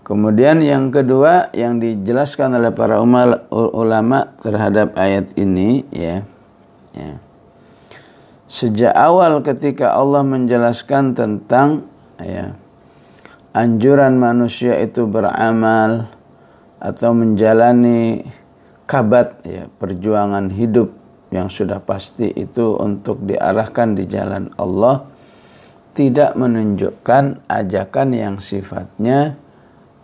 Kemudian 0.08 0.64
yang 0.64 0.88
kedua 0.88 1.52
yang 1.52 1.84
dijelaskan 1.84 2.56
oleh 2.56 2.72
para 2.72 3.04
ulama 3.52 4.32
terhadap 4.40 4.96
ayat 4.96 5.36
ini 5.36 5.84
ya, 5.92 6.24
ya. 6.96 7.20
Sejak 8.48 8.96
awal 8.96 9.44
ketika 9.44 9.92
Allah 9.92 10.24
menjelaskan 10.24 11.12
tentang 11.12 11.92
ya 12.24 12.56
anjuran 13.52 14.16
manusia 14.16 14.80
itu 14.80 15.04
beramal 15.12 16.08
atau 16.80 17.12
menjalani 17.12 18.24
kabat 18.88 19.44
ya 19.44 19.68
perjuangan 19.76 20.48
hidup 20.56 20.88
yang 21.36 21.52
sudah 21.52 21.84
pasti 21.84 22.32
itu 22.32 22.80
untuk 22.80 23.28
diarahkan 23.28 23.92
di 23.92 24.08
jalan 24.08 24.48
Allah 24.56 25.04
tidak 25.92 26.32
menunjukkan 26.40 27.44
ajakan 27.52 28.08
yang 28.16 28.36
sifatnya 28.40 29.36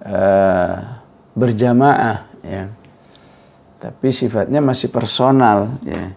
uh, 0.03 1.01
berjamaah 1.33 2.29
ya 2.43 2.69
tapi 3.79 4.11
sifatnya 4.15 4.63
masih 4.63 4.91
personal 4.93 5.79
ya 5.83 6.13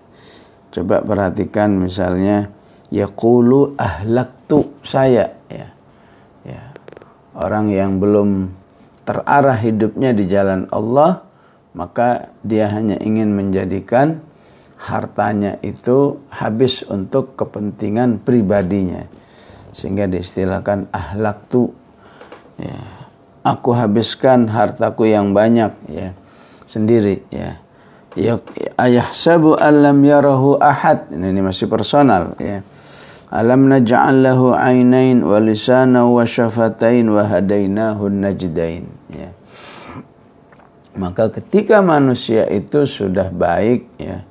coba 0.74 1.02
perhatikan 1.02 1.72
misalnya 1.78 2.52
yaqulu 2.92 3.74
ahlaktu 3.80 4.70
saya 4.84 5.34
ya 5.50 5.68
ya 6.46 6.62
orang 7.36 7.72
yang 7.72 7.98
belum 7.98 8.52
terarah 9.06 9.56
hidupnya 9.56 10.10
di 10.10 10.26
jalan 10.26 10.66
Allah, 10.74 11.22
maka 11.78 12.34
dia 12.42 12.66
hanya 12.74 12.98
ingin 12.98 13.30
menjadikan 13.32 14.18
hartanya 14.76 15.56
itu 15.62 16.20
habis 16.28 16.82
untuk 16.90 17.38
kepentingan 17.38 18.20
pribadinya. 18.20 19.06
Sehingga 19.70 20.10
diistilahkan 20.10 20.90
ahlak 20.90 21.46
tu. 21.46 21.70
Ya. 22.58 22.95
Aku 23.46 23.70
habiskan 23.78 24.50
hartaku 24.50 25.06
yang 25.06 25.30
banyak 25.30 25.70
ya 25.86 26.10
sendiri 26.66 27.22
ya. 27.30 27.62
Ya 28.16 28.40
ayah 28.80 29.06
sabu 29.12 29.54
alam 29.54 30.02
yarahu 30.02 30.58
ahad. 30.58 31.12
Ini, 31.12 31.36
masih 31.44 31.70
personal 31.70 32.34
ya. 32.40 32.64
Alam 33.28 33.68
naj'al 33.68 34.24
lahu 34.24 34.56
ainain 34.56 35.20
wa 35.20 35.36
lisana 35.36 36.02
wa 36.08 36.24
syafatain 36.24 37.06
wa 37.12 37.28
hadainahu 37.28 38.08
najdain. 38.08 38.88
Ya. 39.12 39.30
Maka 40.96 41.28
ketika 41.28 41.84
manusia 41.84 42.48
itu 42.48 42.88
sudah 42.88 43.28
baik 43.28 43.84
ya, 44.00 44.24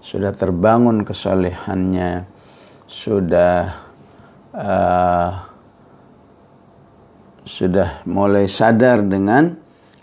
sudah 0.00 0.32
terbangun 0.32 1.04
kesolehannya, 1.04 2.24
sudah 2.88 3.76
uh, 4.56 5.47
sudah 7.48 8.04
mulai 8.04 8.44
sadar 8.44 9.00
dengan 9.00 9.56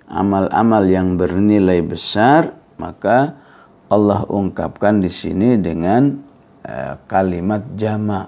amal-amal 0.09 0.81
yang 0.89 1.13
bernilai 1.13 1.85
besar, 1.85 2.49
maka 2.81 3.37
Allah 3.85 4.25
ungkapkan 4.25 4.97
di 4.97 5.13
sini 5.13 5.61
dengan 5.61 6.25
Eh, 6.65 6.95
kalimat 7.05 7.77
jama' 7.77 8.25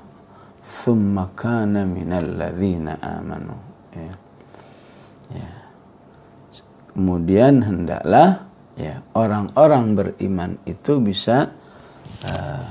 thumma 0.61 1.33
kana 1.33 1.89
minal 1.89 2.37
amanu 3.01 3.57
ya. 3.97 4.13
ya. 5.33 5.51
Kemudian 6.93 7.65
hendaklah 7.65 8.45
ya 8.77 9.01
orang-orang 9.17 9.97
beriman 9.97 10.51
itu 10.69 11.01
bisa 11.01 11.49
uh, 12.29 12.69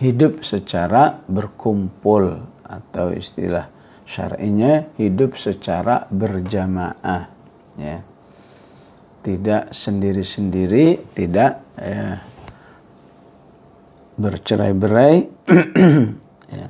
hidup 0.00 0.40
secara 0.40 1.20
berkumpul 1.28 2.40
atau 2.64 3.12
istilah 3.12 3.68
syar'inya 4.06 4.94
hidup 4.96 5.34
secara 5.34 6.06
berjamaah 6.08 7.28
ya. 7.76 7.98
Tidak 9.26 9.74
sendiri-sendiri, 9.74 11.10
tidak 11.10 11.58
ya, 11.74 12.22
bercerai-berai 14.14 15.16
ya, 16.56 16.66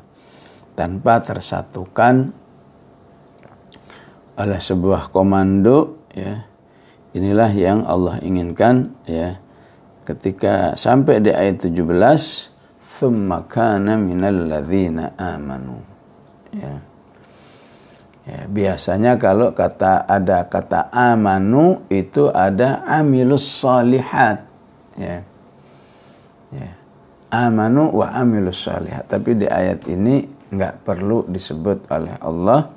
tanpa 0.73 1.21
tersatukan 1.21 2.33
oleh 4.41 4.61
sebuah 4.61 5.13
komando 5.13 6.09
ya. 6.17 6.49
Inilah 7.13 7.53
yang 7.53 7.85
Allah 7.85 8.21
inginkan 8.25 8.97
ya. 9.05 9.37
Ketika 10.09 10.81
sampai 10.81 11.21
di 11.21 11.37
ayat 11.37 11.61
17 11.61 11.77
thumma 12.79 13.45
kana 13.45 13.99
minal 13.99 14.49
amanu 15.19 15.83
ya 16.55 16.96
Ya, 18.27 18.43
biasanya 18.51 19.15
kalau 19.23 19.55
kata 19.55 20.03
ada 20.03 20.51
kata 20.51 20.91
amanu 20.91 21.87
itu 21.87 22.27
ada 22.35 22.83
amilus 22.83 23.47
salihat. 23.47 24.43
Ya. 24.99 25.23
Ya. 26.51 26.75
Amanu 27.31 27.95
wa 27.95 28.11
amilus 28.11 28.67
salihat. 28.67 29.07
Tapi 29.07 29.39
di 29.39 29.47
ayat 29.47 29.87
ini 29.87 30.27
nggak 30.51 30.83
perlu 30.83 31.23
disebut 31.31 31.87
oleh 31.87 32.19
Allah 32.19 32.75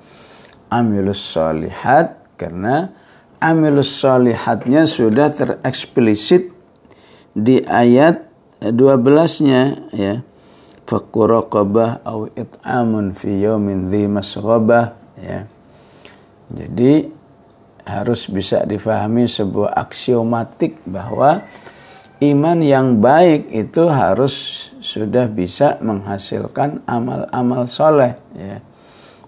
amilus 0.70 1.34
salihat 1.34 2.38
karena 2.38 2.94
amilus 3.42 3.90
salihatnya 3.98 4.86
sudah 4.86 5.34
tereksplisit 5.34 6.54
di 7.34 7.66
ayat 7.66 8.22
12-nya 8.62 9.62
ya. 9.98 10.22
Fakuraqabah 10.86 12.02
au 12.06 12.30
it'amun 12.34 13.14
fi 13.14 13.46
yawmin 13.46 13.90
dhi 13.94 14.06
ya. 15.22 15.40
Jadi 16.50 17.20
harus 17.90 18.30
bisa 18.30 18.66
difahami 18.66 19.26
sebuah 19.26 19.74
aksiomatik 19.74 20.78
bahwa 20.86 21.46
iman 22.20 22.60
yang 22.60 23.00
baik 23.00 23.48
itu 23.50 23.88
harus 23.88 24.68
sudah 24.84 25.26
bisa 25.32 25.80
menghasilkan 25.80 26.84
amal-amal 26.84 27.66
soleh 27.66 28.20
ya. 28.36 28.60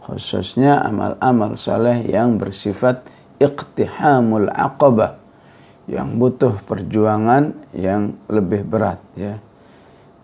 khususnya 0.03 0.83
amal-amal 0.83 1.55
soleh 1.55 2.03
yang 2.05 2.35
bersifat 2.35 3.07
iqtihamul 3.39 4.51
aqabah 4.51 5.17
yang 5.87 6.19
butuh 6.19 6.59
perjuangan 6.67 7.55
yang 7.73 8.15
lebih 8.27 8.67
berat 8.67 9.01
ya 9.17 9.39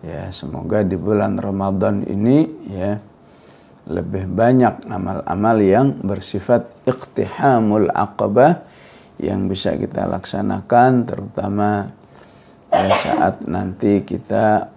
ya 0.04 0.30
semoga 0.30 0.86
di 0.86 0.94
bulan 0.94 1.34
Ramadan 1.40 2.06
ini 2.06 2.46
ya 2.70 3.02
lebih 3.88 4.28
banyak 4.28 4.84
amal-amal 4.84 5.56
yang 5.64 5.96
bersifat 6.04 6.68
iqtihamul 6.84 7.88
aqabah 7.88 8.60
yang 9.16 9.48
bisa 9.48 9.74
kita 9.74 10.04
laksanakan 10.04 11.08
terutama 11.08 11.88
ya, 12.68 12.92
saat 12.92 13.48
nanti 13.48 14.04
kita 14.04 14.68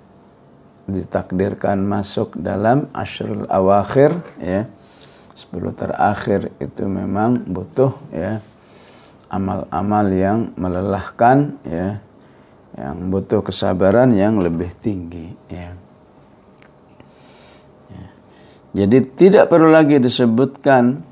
ditakdirkan 0.88 1.84
masuk 1.84 2.40
dalam 2.40 2.88
ashrul 2.96 3.46
awakhir 3.52 4.16
ya. 4.40 4.66
10 5.42 5.74
terakhir 5.74 6.54
itu 6.62 6.86
memang 6.86 7.42
butuh 7.50 7.98
ya 8.14 8.38
amal-amal 9.26 10.06
yang 10.14 10.54
melelahkan 10.54 11.58
ya 11.66 11.98
yang 12.78 13.10
butuh 13.10 13.42
kesabaran 13.42 14.14
yang 14.14 14.38
lebih 14.38 14.70
tinggi 14.78 15.34
ya 15.50 15.81
jadi 18.72 18.98
tidak 19.04 19.52
perlu 19.52 19.68
lagi 19.68 20.00
disebutkan 20.00 21.04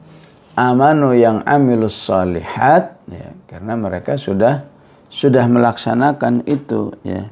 amanu 0.56 1.12
yang 1.16 1.44
amilus 1.44 2.08
salihat 2.08 3.00
ya, 3.08 3.36
karena 3.48 3.76
mereka 3.76 4.16
sudah 4.20 4.68
sudah 5.08 5.48
melaksanakan 5.48 6.44
itu 6.48 6.96
ya. 7.04 7.28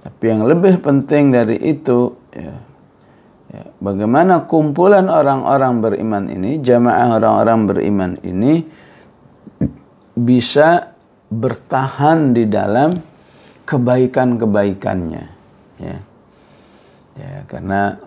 Tapi 0.00 0.24
yang 0.32 0.48
lebih 0.48 0.80
penting 0.80 1.28
dari 1.28 1.60
itu 1.60 2.16
ya, 2.32 2.56
ya, 3.52 3.62
bagaimana 3.84 4.48
kumpulan 4.48 5.06
orang-orang 5.06 5.84
beriman 5.84 6.24
ini, 6.32 6.56
jamaah 6.62 7.20
orang-orang 7.20 7.60
beriman 7.68 8.12
ini 8.24 8.64
bisa 10.16 10.96
bertahan 11.30 12.32
di 12.32 12.48
dalam 12.48 12.96
kebaikan-kebaikannya 13.68 15.24
ya. 15.78 15.98
Ya, 17.20 17.44
karena 17.44 18.00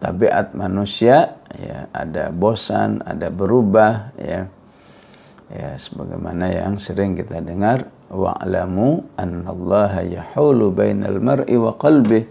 tabiat 0.00 0.56
manusia 0.56 1.38
ya 1.54 1.86
ada 1.92 2.32
bosan, 2.32 3.04
ada 3.04 3.28
berubah 3.28 4.16
ya. 4.16 4.48
Ya 5.50 5.74
sebagaimana 5.76 6.46
yang 6.46 6.78
sering 6.78 7.18
kita 7.18 7.42
dengar 7.42 7.90
wa'lamu 8.06 9.02
annallaha 9.18 10.06
yahulu 10.06 10.70
bainal 10.70 11.18
mar'i 11.18 11.58
wa 11.58 11.74
qalbi. 11.74 12.22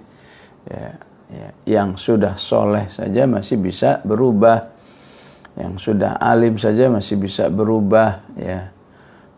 Ya, 0.64 0.96
ya, 1.28 1.48
yang 1.68 2.00
sudah 2.00 2.40
soleh 2.40 2.88
saja 2.88 3.28
masih 3.28 3.60
bisa 3.60 4.00
berubah. 4.08 4.72
Yang 5.60 5.92
sudah 5.92 6.16
alim 6.16 6.56
saja 6.56 6.88
masih 6.88 7.20
bisa 7.20 7.52
berubah 7.52 8.24
ya. 8.40 8.72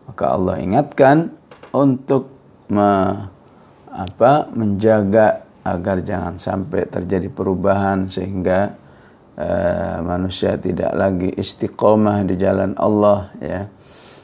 Maka 0.06 0.24
Allah 0.30 0.62
ingatkan 0.62 1.34
untuk 1.74 2.30
me, 2.70 3.18
apa 3.90 4.46
menjaga 4.54 5.42
agar 5.62 6.02
jangan 6.02 6.42
sampai 6.42 6.90
terjadi 6.90 7.30
perubahan 7.30 8.10
sehingga 8.10 8.74
uh, 9.38 9.98
manusia 10.02 10.58
tidak 10.58 10.90
lagi 10.94 11.30
istiqomah 11.30 12.26
di 12.26 12.34
jalan 12.34 12.74
Allah 12.74 13.30
ya. 13.38 13.70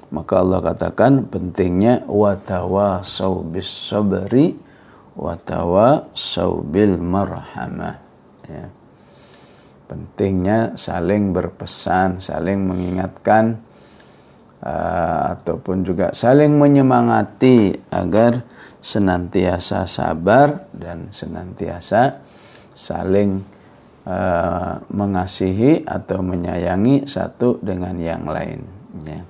Maka 0.08 0.40
Allah 0.40 0.64
katakan 0.64 1.28
pentingnya 1.28 2.08
watawasau 2.08 3.44
bis 3.44 3.68
sabri 3.68 4.56
watawasau 5.14 6.64
bil 6.64 6.98
marhamah 6.98 8.00
ya. 8.48 8.66
Pentingnya 9.88 10.76
saling 10.76 11.32
berpesan 11.32 12.20
saling 12.20 12.66
mengingatkan 12.66 13.60
uh, 14.64 15.38
ataupun 15.38 15.86
juga 15.86 16.12
saling 16.12 16.56
menyemangati 16.56 17.76
agar 17.92 18.44
senantiasa 18.88 19.84
sabar 19.84 20.72
dan 20.72 21.12
senantiasa 21.12 22.24
saling 22.72 23.44
uh, 24.08 24.80
mengasihi 24.88 25.84
atau 25.84 26.24
menyayangi 26.24 27.04
satu 27.04 27.60
dengan 27.60 28.00
yang 28.00 28.24
lain. 28.24 28.64
Ya. 29.04 29.20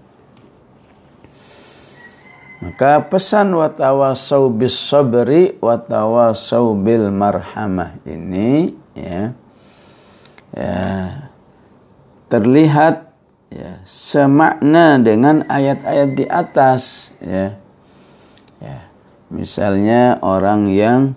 Maka 2.62 3.02
pesan 3.06 3.50
watawasau 3.54 4.50
bis 4.54 4.78
sabri 4.78 5.58
watawasau 5.58 6.78
bil 6.78 7.10
marhamah 7.10 7.98
ini 8.02 8.74
ya, 8.98 9.30
ya 10.54 10.82
terlihat 12.26 13.14
ya, 13.50 13.78
semakna 13.86 14.98
dengan 14.98 15.46
ayat-ayat 15.46 16.10
di 16.14 16.26
atas 16.26 17.14
ya. 17.22 17.58
Ya 19.28 19.34
Misalnya 19.36 20.02
orang 20.24 20.72
yang 20.72 21.12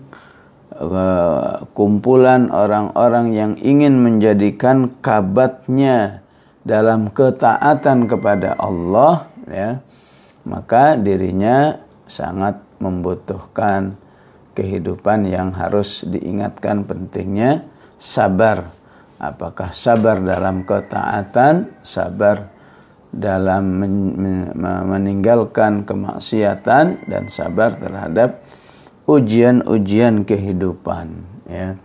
uh, 0.76 1.64
kumpulan 1.72 2.52
orang-orang 2.52 3.32
yang 3.32 3.52
ingin 3.56 4.04
menjadikan 4.04 4.92
kabatnya 5.00 6.20
dalam 6.62 7.10
ketaatan 7.10 8.06
kepada 8.06 8.54
Allah 8.60 9.32
ya 9.50 9.82
maka 10.46 10.98
dirinya 10.98 11.78
sangat 12.06 12.60
membutuhkan 12.82 13.96
kehidupan 14.58 15.30
yang 15.30 15.54
harus 15.56 16.04
diingatkan 16.04 16.84
pentingnya 16.84 17.64
sabar. 18.02 18.68
Apakah 19.22 19.70
sabar 19.72 20.18
dalam 20.18 20.66
ketaatan? 20.66 21.70
Sabar 21.86 22.50
dalam 23.12 23.84
men, 23.84 23.96
men, 24.16 24.40
meninggalkan 24.88 25.84
kemaksiatan 25.84 27.06
dan 27.06 27.24
sabar 27.28 27.76
terhadap 27.76 28.40
ujian-ujian 29.04 30.24
kehidupan 30.24 31.28
ya. 31.48 31.76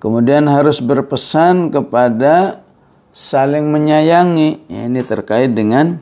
Kemudian 0.00 0.48
harus 0.48 0.80
berpesan 0.80 1.68
kepada 1.68 2.64
saling 3.12 3.68
menyayangi. 3.68 4.64
Ya, 4.64 4.88
ini 4.88 5.04
terkait 5.04 5.52
dengan 5.52 6.00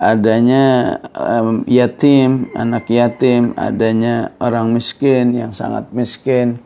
adanya 0.00 0.96
um, 1.12 1.60
yatim, 1.68 2.48
anak 2.56 2.88
yatim, 2.88 3.52
adanya 3.60 4.32
orang 4.40 4.72
miskin 4.72 5.36
yang 5.36 5.52
sangat 5.52 5.92
miskin, 5.92 6.64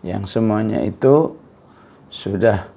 yang 0.00 0.24
semuanya 0.24 0.80
itu 0.80 1.36
sudah 2.08 2.72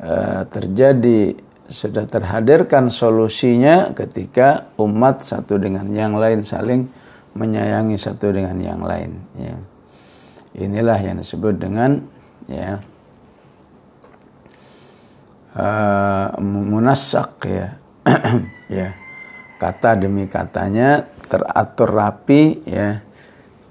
uh, 0.00 0.48
terjadi 0.48 1.36
sudah 1.72 2.04
terhadirkan 2.04 2.92
solusinya 2.92 3.96
ketika 3.96 4.70
umat 4.76 5.24
satu 5.24 5.56
dengan 5.56 5.88
yang 5.88 6.14
lain 6.14 6.44
saling 6.44 6.92
menyayangi 7.32 7.96
satu 7.96 8.28
dengan 8.30 8.60
yang 8.60 8.84
lain 8.84 9.16
ya. 9.40 9.56
Inilah 10.52 11.00
yang 11.00 11.16
disebut 11.16 11.56
dengan 11.56 12.04
ya 12.44 12.84
uh, 15.56 16.36
munasak 16.40 17.48
ya. 17.48 17.68
ya. 18.68 18.88
Kata 19.56 19.96
demi 19.96 20.28
katanya 20.28 21.08
teratur 21.24 21.88
rapi 21.88 22.60
ya. 22.68 23.00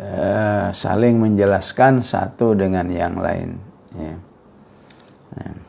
Uh, 0.01 0.73
saling 0.73 1.21
menjelaskan 1.21 2.01
satu 2.01 2.57
dengan 2.57 2.89
yang 2.89 3.21
lain 3.21 3.61
ya. 3.93 4.17
ya. 5.37 5.60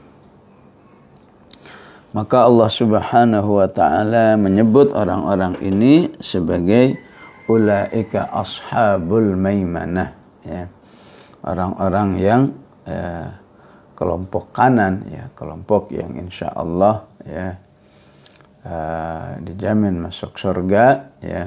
Maka 2.12 2.44
Allah 2.44 2.68
Subhanahu 2.68 3.50
wa 3.56 3.68
taala 3.72 4.36
menyebut 4.36 4.92
orang-orang 4.92 5.56
ini 5.64 6.12
sebagai 6.20 7.00
ulaika 7.48 8.28
ashabul 8.32 9.32
maimanah 9.32 10.12
ya. 10.44 10.68
Orang-orang 11.42 12.08
yang 12.20 12.42
eh, 12.84 13.28
kelompok 13.96 14.52
kanan 14.52 15.08
ya, 15.08 15.24
kelompok 15.32 15.90
yang 15.90 16.14
insya 16.20 16.52
Allah 16.52 17.06
ya 17.24 17.56
uh, 18.66 19.38
dijamin 19.42 20.02
masuk 20.02 20.38
surga 20.38 21.14
ya. 21.22 21.44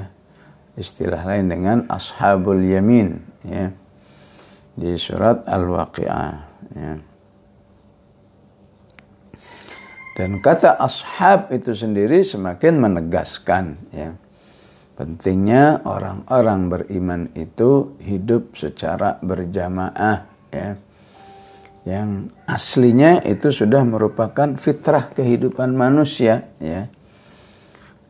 Istilah 0.76 1.24
lain 1.24 1.48
dengan 1.48 1.78
ashabul 1.88 2.60
yamin 2.60 3.16
ya. 3.48 3.72
Di 4.76 4.92
surat 5.00 5.48
Al-Waqi'ah 5.48 6.32
ya. 6.76 6.92
Dan 10.16 10.40
kata 10.40 10.80
ashab 10.80 11.52
itu 11.52 11.76
sendiri 11.76 12.24
semakin 12.24 12.80
menegaskan 12.80 13.76
ya. 13.92 14.16
Pentingnya 14.96 15.84
orang-orang 15.84 16.72
beriman 16.72 17.28
itu 17.36 18.00
hidup 18.00 18.56
secara 18.56 19.20
berjamaah 19.20 20.24
ya. 20.48 20.80
Yang 21.84 22.32
aslinya 22.48 23.20
itu 23.28 23.52
sudah 23.52 23.84
merupakan 23.84 24.56
fitrah 24.56 25.12
kehidupan 25.12 25.76
manusia 25.76 26.48
ya. 26.64 26.88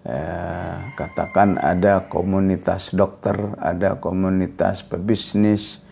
Eh, 0.07 0.77
katakan 0.95 1.59
ada 1.59 2.07
komunitas 2.07 2.95
dokter, 2.95 3.35
ada 3.59 3.99
komunitas 3.99 4.87
pebisnis, 4.87 5.83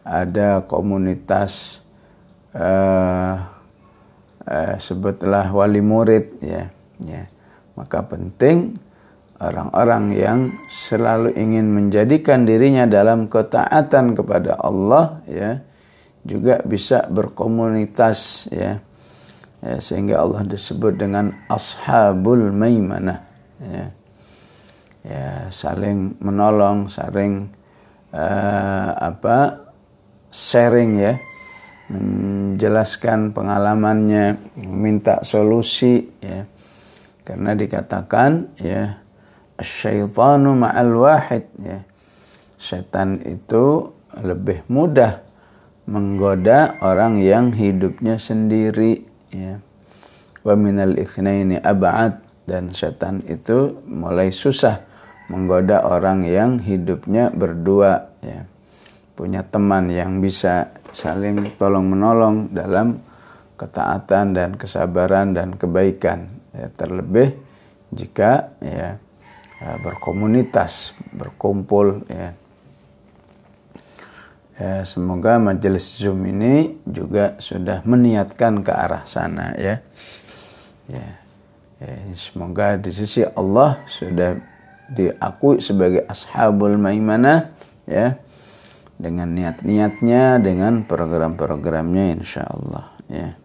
ada 0.00 0.64
komunitas 0.64 1.84
eh, 2.56 3.57
uh, 4.48 4.74
sebutlah 4.80 5.52
wali 5.52 5.84
murid 5.84 6.40
ya 6.40 6.72
ya. 7.04 7.28
Maka 7.78 8.02
penting 8.02 8.74
orang-orang 9.38 10.04
yang 10.18 10.40
selalu 10.66 11.30
ingin 11.38 11.70
menjadikan 11.70 12.42
dirinya 12.42 12.90
dalam 12.90 13.30
ketaatan 13.30 14.18
kepada 14.18 14.58
Allah 14.58 15.22
ya 15.30 15.62
juga 16.26 16.58
bisa 16.66 17.06
berkomunitas 17.06 18.50
ya, 18.50 18.82
ya 19.62 19.76
sehingga 19.78 20.18
Allah 20.18 20.42
disebut 20.42 20.98
dengan 20.98 21.30
ashabul 21.46 22.50
maimanah 22.50 23.22
ya. 23.62 23.86
Ya 25.06 25.46
saling 25.54 26.18
menolong 26.18 26.90
saling 26.90 27.48
uh, 28.10 28.90
apa 28.98 29.70
sharing 30.34 30.98
ya 30.98 31.16
menjelaskan 31.88 33.32
pengalamannya, 33.32 34.36
minta 34.68 35.24
solusi 35.24 36.04
ya. 36.20 36.44
Karena 37.24 37.52
dikatakan 37.52 38.56
ya 38.56 39.04
syaitanu 39.60 40.56
ma'al 40.56 40.92
wahid 40.96 41.44
ya. 41.60 41.84
Setan 42.58 43.22
itu 43.22 43.92
lebih 44.18 44.66
mudah 44.66 45.22
menggoda 45.88 46.76
orang 46.84 47.20
yang 47.20 47.52
hidupnya 47.52 48.20
sendiri 48.20 49.04
ya. 49.32 49.60
Wa 50.44 50.54
minal 50.56 50.96
itsnaini 50.96 51.60
ab'ad 51.60 52.20
dan 52.48 52.72
setan 52.72 53.20
itu 53.28 53.76
mulai 53.84 54.32
susah 54.32 54.84
menggoda 55.28 55.84
orang 55.84 56.24
yang 56.24 56.56
hidupnya 56.60 57.28
berdua 57.28 58.08
ya. 58.24 58.48
Punya 59.12 59.42
teman 59.42 59.90
yang 59.90 60.22
bisa 60.22 60.77
saling 60.92 61.54
tolong 61.60 61.86
menolong 61.86 62.52
dalam 62.52 63.00
ketaatan 63.58 64.32
dan 64.32 64.50
kesabaran 64.54 65.34
dan 65.34 65.58
kebaikan. 65.58 66.30
Ya, 66.54 66.70
terlebih 66.72 67.36
jika 67.92 68.54
ya, 68.62 68.96
ya 69.58 69.70
berkomunitas 69.82 70.96
berkumpul 71.12 72.06
ya. 72.08 72.32
ya 74.58 74.74
semoga 74.86 75.36
majelis 75.38 75.98
zoom 75.98 76.24
ini 76.24 76.78
juga 76.86 77.36
sudah 77.38 77.82
meniatkan 77.84 78.62
ke 78.62 78.72
arah 78.72 79.04
sana 79.04 79.52
ya. 79.58 79.82
Ya, 80.88 81.08
ya 81.82 81.94
semoga 82.16 82.80
di 82.80 82.90
sisi 82.94 83.26
Allah 83.26 83.84
sudah 83.84 84.40
diakui 84.88 85.60
sebagai 85.60 86.08
ashabul 86.08 86.80
maimanah 86.80 87.52
ya 87.84 88.16
dengan 88.98 89.30
niat-niatnya 89.30 90.42
dengan 90.42 90.82
program-programnya 90.82 92.18
insyaallah 92.18 92.86
ya. 93.06 93.38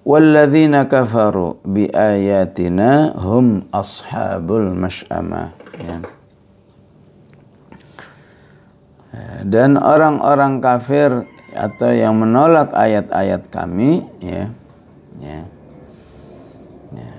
Walladzina 0.00 0.88
kafaru 0.88 1.60
bi 1.60 1.84
ayatina 1.92 3.12
hum 3.20 3.68
ashabul 3.68 4.72
masy'amah 4.72 5.52
ya. 5.76 5.96
Dan 9.44 9.76
orang-orang 9.76 10.64
kafir 10.64 11.28
atau 11.52 11.90
yang 11.92 12.16
menolak 12.16 12.72
ayat-ayat 12.72 13.44
kami 13.52 14.08
ya 14.24 14.48
ya. 15.20 15.40
Ya. 16.96 17.14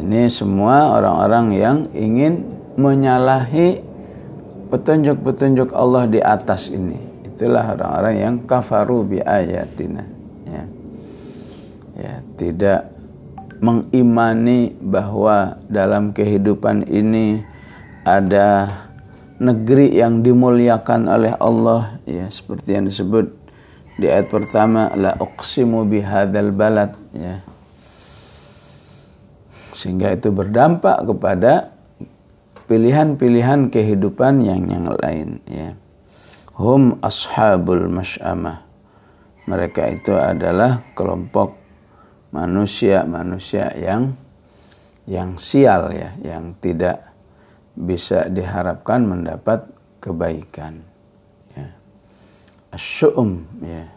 Ini 0.00 0.32
semua 0.32 0.96
orang-orang 0.96 1.46
yang 1.52 1.76
ingin 1.92 2.48
menyalahi 2.80 3.89
petunjuk-petunjuk 4.70 5.74
Allah 5.74 6.06
di 6.06 6.22
atas 6.22 6.70
ini. 6.70 6.96
Itulah 7.26 7.74
orang-orang 7.74 8.16
yang 8.16 8.34
kafaru 8.46 9.02
bi 9.04 9.18
ayatina. 9.18 10.06
Ya. 10.46 10.64
ya, 11.98 12.14
tidak 12.38 12.80
mengimani 13.60 14.72
bahwa 14.80 15.60
dalam 15.68 16.16
kehidupan 16.16 16.88
ini 16.88 17.44
ada 18.08 18.72
negeri 19.36 20.00
yang 20.00 20.24
dimuliakan 20.24 21.08
oleh 21.08 21.32
Allah 21.36 22.00
ya 22.08 22.28
seperti 22.32 22.76
yang 22.76 22.88
disebut 22.88 23.32
di 24.00 24.08
ayat 24.08 24.32
pertama 24.32 24.88
la 24.96 25.16
uqsimu 25.20 25.84
bihadzal 25.84 26.52
balad 26.56 26.96
ya 27.12 27.44
sehingga 29.76 30.12
itu 30.12 30.28
berdampak 30.28 31.04
kepada 31.08 31.69
pilihan-pilihan 32.70 33.66
kehidupan 33.66 34.46
yang 34.46 34.70
yang 34.70 34.86
lain 34.94 35.42
ya. 35.50 35.74
Hum 36.54 37.02
ashabul 37.02 37.90
masyamah. 37.90 38.62
Mereka 39.50 39.90
itu 39.90 40.14
adalah 40.14 40.86
kelompok 40.94 41.58
manusia-manusia 42.30 43.74
yang 43.74 44.14
yang 45.10 45.34
sial 45.34 45.90
ya, 45.90 46.14
yang 46.22 46.54
tidak 46.62 47.10
bisa 47.74 48.30
diharapkan 48.30 49.02
mendapat 49.02 49.66
kebaikan. 49.98 50.86
Ya. 51.58 51.74
Asyum 52.70 53.50
ya. 53.66 53.90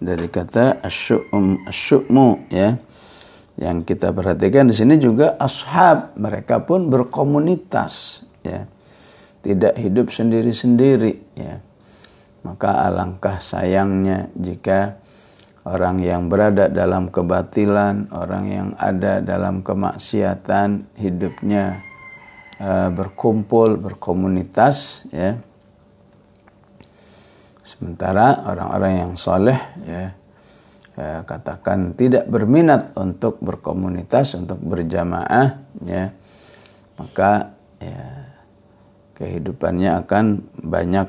Dari 0.00 0.32
kata 0.32 0.80
asyum 0.80 1.68
asyumu 1.68 2.48
ya 2.48 2.80
yang 3.60 3.84
kita 3.84 4.08
perhatikan 4.16 4.72
di 4.72 4.74
sini 4.74 4.96
juga 4.96 5.36
ashab 5.36 6.16
mereka 6.16 6.64
pun 6.64 6.88
berkomunitas 6.88 8.24
ya. 8.40 8.64
Tidak 9.40 9.76
hidup 9.76 10.08
sendiri-sendiri 10.08 11.36
ya. 11.36 11.60
Maka 12.40 12.88
alangkah 12.88 13.36
sayangnya 13.36 14.32
jika 14.32 14.96
orang 15.68 16.00
yang 16.00 16.32
berada 16.32 16.72
dalam 16.72 17.12
kebatilan 17.12 18.08
orang 18.16 18.44
yang 18.48 18.68
ada 18.80 19.20
dalam 19.20 19.60
kemaksiatan 19.60 20.96
hidupnya 20.96 21.84
uh, 22.64 22.88
berkumpul 22.88 23.76
berkomunitas 23.76 25.04
ya. 25.12 25.36
Sementara 27.60 28.40
orang-orang 28.48 28.92
yang 29.04 29.12
soleh 29.20 29.60
ya 29.84 30.19
ya, 31.00 31.24
katakan 31.24 31.96
tidak 31.96 32.28
berminat 32.28 32.92
untuk 33.00 33.40
berkomunitas 33.40 34.36
untuk 34.36 34.60
berjamaah 34.60 35.64
ya. 35.80 36.12
Maka 37.00 37.56
ya 37.80 38.04
kehidupannya 39.16 40.04
akan 40.04 40.24
banyak 40.60 41.08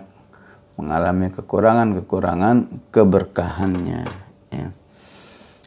mengalami 0.79 1.27
kekurangan-kekurangan 1.35 2.87
keberkahannya 2.95 4.01
ya. 4.55 4.67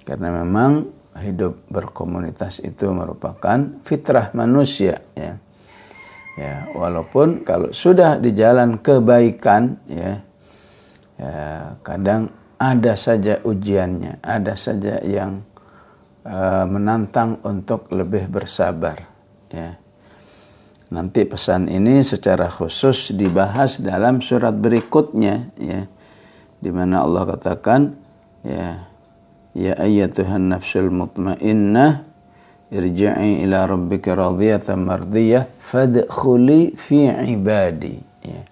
Karena 0.08 0.28
memang 0.40 0.88
hidup 1.20 1.68
berkomunitas 1.68 2.64
itu 2.64 2.88
merupakan 2.90 3.78
fitrah 3.84 4.32
manusia 4.32 5.04
ya. 5.12 5.36
Ya 6.34 6.66
walaupun 6.74 7.46
kalau 7.46 7.70
sudah 7.70 8.18
di 8.18 8.34
jalan 8.34 8.82
kebaikan 8.82 9.78
ya 9.86 10.18
ya 11.14 11.78
kadang 11.86 12.26
ada 12.64 12.96
saja 12.96 13.44
ujiannya, 13.44 14.24
ada 14.24 14.56
saja 14.56 15.04
yang 15.04 15.44
uh, 16.24 16.64
menantang 16.64 17.36
untuk 17.44 17.92
lebih 17.92 18.32
bersabar. 18.32 19.04
Ya. 19.52 19.76
Nanti 20.88 21.28
pesan 21.28 21.68
ini 21.68 22.00
secara 22.00 22.48
khusus 22.48 23.12
dibahas 23.12 23.84
dalam 23.84 24.24
surat 24.24 24.56
berikutnya, 24.56 25.52
ya, 25.60 25.84
di 26.56 26.70
mana 26.72 27.04
Allah 27.04 27.28
katakan, 27.36 27.92
ya, 28.40 28.88
ya 29.52 29.72
ayyatuhan 29.76 30.48
nafsul 30.48 30.88
mutmainnah 30.88 32.08
irji'i 32.72 33.44
ila 33.44 33.68
rabbika 33.68 34.16
radiyatan 34.16 34.82
mardiyah 34.82 35.46
fadkhuli 35.60 36.74
fi 36.74 37.12
ibadi 37.28 37.94
ya. 38.24 38.42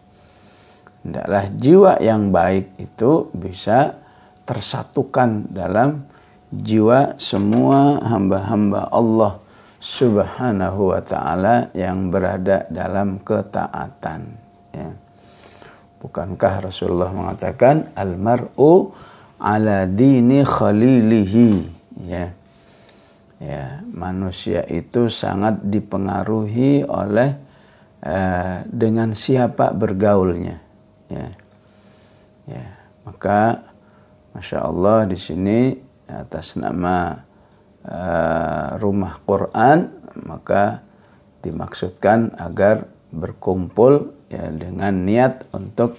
Hendaklah 1.02 1.44
jiwa 1.58 1.92
yang 1.98 2.30
baik 2.30 2.78
itu 2.78 3.26
bisa 3.34 4.01
tersatukan 4.52 5.48
dalam 5.48 6.04
jiwa 6.52 7.16
semua 7.16 7.96
hamba-hamba 8.04 8.92
Allah 8.92 9.40
subhanahu 9.80 10.92
wa 10.92 11.00
ta'ala 11.00 11.72
yang 11.72 12.12
berada 12.12 12.68
dalam 12.68 13.16
ketaatan. 13.24 14.20
Ya. 14.76 14.92
Bukankah 16.04 16.68
Rasulullah 16.68 17.08
mengatakan 17.08 17.96
almar'u 17.96 18.92
ala 19.40 19.88
dini 19.88 20.44
khalilihi 20.44 21.48
ya 22.04 22.30
ya 23.42 23.82
manusia 23.90 24.62
itu 24.70 25.10
sangat 25.10 25.58
dipengaruhi 25.66 26.86
oleh 26.86 27.34
uh, 28.06 28.62
dengan 28.70 29.18
siapa 29.18 29.74
bergaulnya 29.74 30.62
ya 31.10 31.26
ya 32.46 32.66
maka 33.02 33.71
masya 34.32 34.64
Allah 34.64 35.04
di 35.08 35.16
sini 35.16 35.76
atas 36.08 36.56
nama 36.60 37.16
uh, 37.84 38.68
rumah 38.80 39.16
Quran 39.24 39.92
maka 40.24 40.84
dimaksudkan 41.40 42.36
agar 42.36 42.88
berkumpul 43.12 44.12
ya 44.32 44.48
dengan 44.48 45.04
niat 45.04 45.48
untuk 45.52 45.96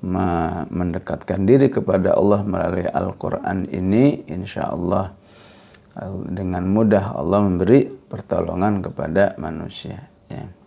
mendekatkan 0.00 1.44
diri 1.44 1.68
kepada 1.68 2.16
Allah 2.16 2.40
melalui 2.40 2.88
Al-Quran 2.88 3.68
ini 3.68 4.24
insya 4.32 4.72
Allah 4.72 5.12
dengan 6.24 6.64
mudah 6.64 7.20
Allah 7.20 7.44
memberi 7.44 7.84
pertolongan 7.84 8.80
kepada 8.80 9.36
manusia 9.36 10.08
ya. 10.32 10.59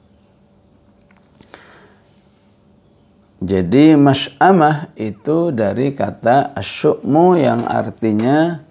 Jadi 3.43 3.99
mas'amah 3.99 4.95
itu 4.95 5.51
dari 5.51 5.91
kata 5.91 6.55
asyukmu 6.55 7.35
yang 7.35 7.67
artinya 7.67 8.63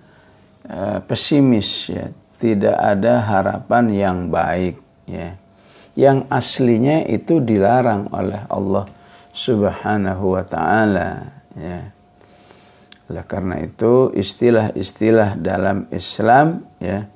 uh, 0.64 0.96
pesimis 1.04 1.92
ya, 1.92 2.08
tidak 2.40 2.80
ada 2.80 3.20
harapan 3.20 3.84
yang 3.92 4.18
baik 4.32 4.80
ya. 5.04 5.36
Yang 5.92 6.24
aslinya 6.32 7.04
itu 7.04 7.44
dilarang 7.44 8.08
oleh 8.16 8.48
Allah 8.48 8.88
Subhanahu 9.36 10.40
wa 10.40 10.44
taala 10.48 11.36
ya. 11.52 11.92
Oleh 13.12 13.24
karena 13.28 13.60
itu 13.60 14.08
istilah-istilah 14.16 15.36
dalam 15.36 15.84
Islam 15.92 16.64
ya 16.80 17.12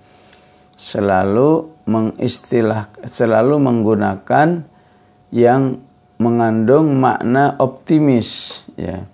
selalu 0.76 1.72
mengistilah 1.88 2.92
selalu 3.08 3.56
menggunakan 3.56 4.60
yang 5.32 5.85
mengandung 6.16 6.96
makna 6.96 7.56
optimis 7.60 8.62
ya. 8.76 9.04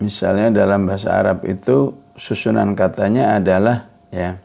Misalnya 0.00 0.48
dalam 0.64 0.88
bahasa 0.88 1.12
Arab 1.12 1.44
itu 1.44 1.92
susunan 2.16 2.72
katanya 2.72 3.36
adalah 3.36 3.88
ya 4.08 4.36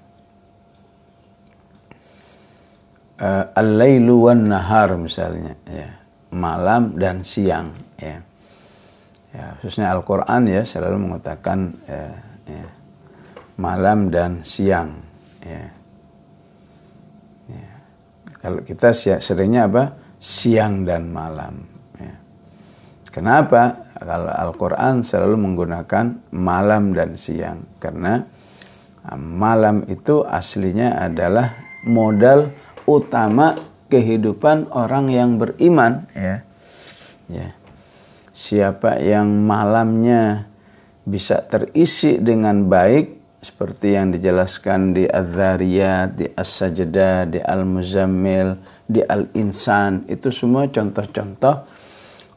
uh, 3.20 3.46
al-lailu 3.56 4.32
wan 4.32 4.52
nahar 4.52 4.96
misalnya 5.00 5.56
ya 5.68 5.90
malam 6.36 7.00
dan 7.00 7.24
siang 7.24 7.72
ya. 8.00 8.20
Ya, 9.36 9.52
khususnya 9.60 9.92
Al-Qur'an 9.92 10.48
ya 10.48 10.64
selalu 10.64 10.96
mengatakan 11.12 11.76
ya, 11.84 12.08
ya, 12.48 12.68
malam 13.60 14.08
dan 14.08 14.40
siang 14.48 14.96
ya. 15.44 15.68
ya. 17.52 17.68
Kalau 18.40 18.64
kita 18.64 18.96
seringnya 18.96 19.68
apa? 19.68 20.05
Siang 20.20 20.88
dan 20.88 21.12
malam 21.12 21.66
ya. 22.00 22.16
Kenapa? 23.12 23.86
Kalau 23.96 24.28
Al-Qur'an 24.30 25.02
selalu 25.08 25.40
menggunakan 25.40 26.36
malam 26.36 26.92
dan 26.92 27.16
siang 27.16 27.64
karena 27.80 28.28
ah, 29.08 29.16
malam 29.16 29.88
itu 29.88 30.22
aslinya 30.28 31.00
adalah 31.00 31.56
modal 31.88 32.52
utama 32.84 33.56
kehidupan 33.88 34.70
orang 34.76 35.08
yang 35.10 35.40
beriman 35.40 36.06
ya. 36.12 36.44
Ya. 37.32 37.50
Siapa 38.36 39.00
yang 39.00 39.48
malamnya 39.48 40.52
bisa 41.08 41.40
terisi 41.48 42.20
dengan 42.20 42.68
baik 42.68 43.40
seperti 43.46 43.94
yang 43.94 44.10
dijelaskan 44.10 44.98
di 44.98 45.06
Az-Zariyat, 45.06 46.18
di 46.18 46.26
As-Sajdah, 46.34 47.30
di 47.30 47.40
Al-Muzammil, 47.40 48.58
di 48.86 49.02
Al-Insan 49.02 50.06
itu 50.06 50.30
semua 50.30 50.70
contoh-contoh 50.70 51.66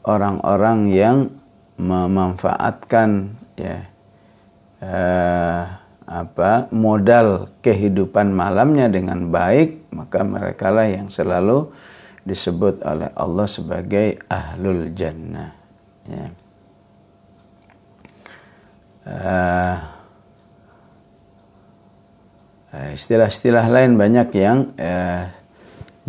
orang-orang 0.09 0.89
yang 0.89 1.17
memanfaatkan 1.79 3.37
ya 3.55 3.77
uh, 4.81 5.63
apa 6.09 6.65
modal 6.73 7.53
kehidupan 7.61 8.33
malamnya 8.33 8.89
dengan 8.89 9.29
baik 9.29 9.93
maka 9.93 10.25
mereka 10.25 10.73
lah 10.73 10.89
yang 10.89 11.13
selalu 11.13 11.69
disebut 12.25 12.81
oleh 12.81 13.13
Allah 13.13 13.45
sebagai 13.45 14.17
ahlul 14.25 14.89
jannah 14.97 15.53
ya. 16.09 16.25
uh, 19.05 19.77
istilah-istilah 22.97 23.69
lain 23.69 23.93
banyak 23.95 24.29
yang 24.33 24.73
uh, 24.81 25.38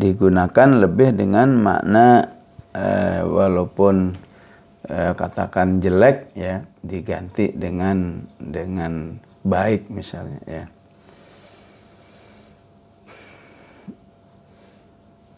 digunakan 0.00 0.68
lebih 0.80 1.12
dengan 1.12 1.52
makna 1.60 2.24
uh, 2.72 3.20
walaupun 3.28 4.16
uh, 4.88 5.12
katakan 5.12 5.76
jelek 5.76 6.32
ya 6.32 6.64
diganti 6.80 7.52
dengan 7.52 8.24
dengan 8.40 9.20
baik 9.44 9.92
misalnya 9.92 10.40
ya. 10.48 10.64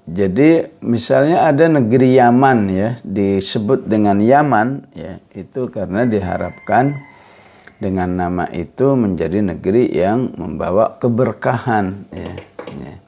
Jadi 0.02 0.82
misalnya 0.82 1.46
ada 1.46 1.70
negeri 1.70 2.18
Yaman 2.18 2.58
ya 2.74 2.98
disebut 3.06 3.86
dengan 3.86 4.18
Yaman 4.18 4.90
ya 4.98 5.22
itu 5.30 5.70
karena 5.70 6.02
diharapkan 6.02 6.98
dengan 7.78 8.10
nama 8.14 8.44
itu 8.50 8.98
menjadi 8.98 9.42
negeri 9.42 9.94
yang 9.94 10.34
membawa 10.34 10.98
keberkahan 10.98 12.10
ya. 12.10 12.34
ya. 12.82 13.01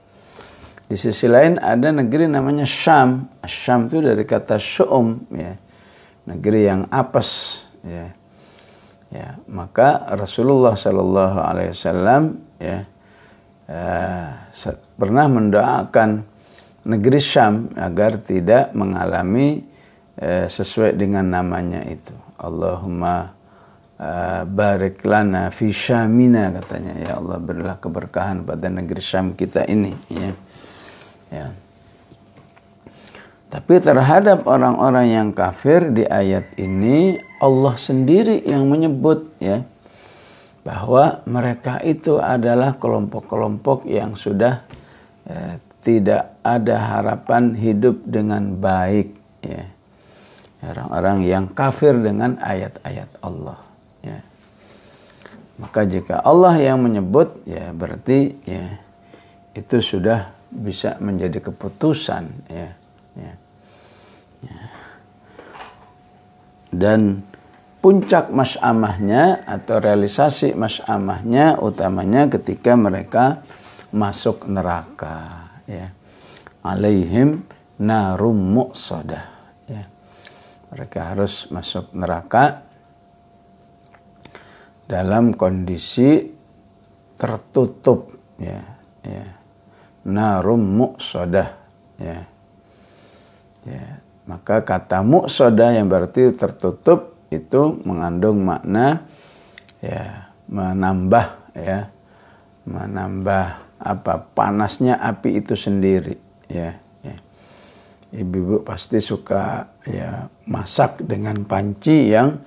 Di 0.85 0.97
sisi 1.01 1.25
lain 1.31 1.57
ada 1.61 1.89
negeri 1.91 2.29
namanya 2.29 2.69
Syam. 2.69 3.29
Syam 3.45 3.89
itu 3.89 4.05
dari 4.05 4.25
kata 4.25 4.61
syum 4.61 5.25
ya. 5.33 5.57
Negeri 6.25 6.61
yang 6.65 6.89
apes 6.89 7.63
ya 7.85 8.09
ya 9.15 9.39
maka 9.47 10.11
Rasulullah 10.19 10.75
Shallallahu 10.75 11.39
Alaihi 11.39 11.71
Wasallam 11.71 12.23
ya 12.59 12.83
uh, 13.71 14.29
pernah 14.99 15.27
mendoakan 15.31 16.27
negeri 16.83 17.23
Syam 17.23 17.71
agar 17.79 18.19
tidak 18.19 18.75
mengalami 18.75 19.63
uh, 20.19 20.51
sesuai 20.51 20.99
dengan 20.99 21.31
namanya 21.31 21.87
itu 21.87 22.11
Allahumma 22.35 23.31
uh, 24.03 24.43
barik 24.51 25.07
lana 25.07 25.55
fi 25.55 25.71
syamina 25.71 26.51
katanya 26.51 26.99
ya 26.99 27.11
Allah 27.23 27.39
berilah 27.39 27.79
keberkahan 27.79 28.43
pada 28.43 28.67
negeri 28.67 28.99
Syam 28.99 29.39
kita 29.39 29.63
ini 29.71 29.95
ya 30.11 30.35
ya 31.35 31.51
tapi 33.55 33.79
terhadap 33.79 34.51
orang-orang 34.51 35.15
yang 35.15 35.29
kafir 35.31 35.95
di 35.95 36.03
ayat 36.03 36.59
ini 36.59 37.23
Allah 37.39 37.79
sendiri 37.79 38.43
yang 38.43 38.67
menyebut 38.67 39.31
ya 39.39 39.63
bahwa 40.67 41.23
mereka 41.23 41.79
itu 41.87 42.19
adalah 42.19 42.75
kelompok-kelompok 42.75 43.87
yang 43.87 44.19
sudah 44.19 44.67
ya, 45.23 45.63
tidak 45.79 46.35
ada 46.43 46.99
harapan 46.99 47.55
hidup 47.55 48.03
dengan 48.03 48.59
baik 48.59 49.15
ya. 49.47 49.71
Orang-orang 50.65 51.23
yang 51.23 51.47
kafir 51.53 51.95
dengan 51.95 52.41
ayat-ayat 52.43 53.07
Allah 53.23 53.63
ya. 54.03 54.19
Maka 55.63 55.87
jika 55.87 56.19
Allah 56.27 56.59
yang 56.59 56.83
menyebut 56.83 57.39
ya 57.47 57.71
berarti 57.71 58.35
ya 58.43 58.83
itu 59.55 59.79
sudah 59.79 60.35
bisa 60.55 60.95
menjadi 61.03 61.43
keputusan 61.51 62.25
ya. 62.47 62.71
ya. 63.19 63.35
dan 66.71 67.27
puncak 67.83 68.31
mas'amahnya 68.31 69.47
atau 69.47 69.83
realisasi 69.83 70.55
mas'amahnya 70.55 71.59
utamanya 71.59 72.31
ketika 72.31 72.79
mereka 72.79 73.43
masuk 73.91 74.47
neraka 74.47 75.51
ya. 75.67 75.91
Alaihim 76.65 77.45
narum 77.83 78.39
muqsadah 78.55 79.27
ya. 79.67 79.85
Mereka 80.73 81.15
harus 81.15 81.51
masuk 81.51 81.93
neraka 81.93 82.65
dalam 84.87 85.35
kondisi 85.35 86.33
tertutup 87.21 88.17
ya. 88.41 88.63
Ya 89.05 89.34
narum 90.05 90.61
muqsadah. 90.61 91.49
Ya. 91.99 92.29
Ya. 93.65 93.85
Maka 94.25 94.65
kata 94.65 95.05
muqsadah 95.05 95.77
yang 95.77 95.89
berarti 95.89 96.33
tertutup 96.33 97.17
itu 97.33 97.81
mengandung 97.85 98.45
makna 98.45 99.05
ya 99.81 100.33
menambah 100.49 101.57
ya. 101.57 101.89
Menambah 102.65 103.45
apa 103.85 104.15
panasnya 104.33 104.97
api 104.97 105.45
itu 105.45 105.53
sendiri 105.53 106.17
ya 106.49 106.73
ya. 107.05 107.17
Ibu-ibu 108.15 108.65
pasti 108.65 109.03
suka 109.03 109.69
ya 109.85 110.29
masak 110.49 111.05
dengan 111.05 111.45
panci 111.45 112.09
yang 112.13 112.41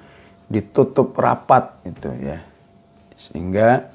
ditutup 0.49 1.13
rapat 1.13 1.77
itu 1.85 2.09
ya. 2.23 2.39
Sehingga 3.13 3.89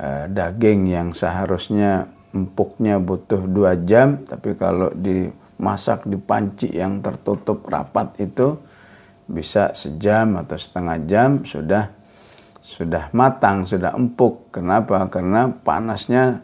uh, 0.00 0.24
daging 0.32 0.88
yang 0.88 1.08
seharusnya 1.12 2.08
empuknya 2.32 2.96
butuh 2.96 3.44
dua 3.44 3.76
jam 3.76 4.24
tapi 4.24 4.56
kalau 4.56 4.88
dimasak 4.92 6.08
di 6.08 6.16
panci 6.16 6.72
yang 6.72 7.04
tertutup 7.04 7.64
rapat 7.68 8.16
itu 8.20 8.56
bisa 9.28 9.72
sejam 9.72 10.36
atau 10.40 10.56
setengah 10.58 10.98
jam 11.06 11.30
sudah 11.46 12.02
sudah 12.62 13.10
matang 13.10 13.66
sudah 13.66 13.92
empuk. 13.98 14.54
Kenapa? 14.54 15.10
Karena 15.10 15.50
panasnya 15.50 16.40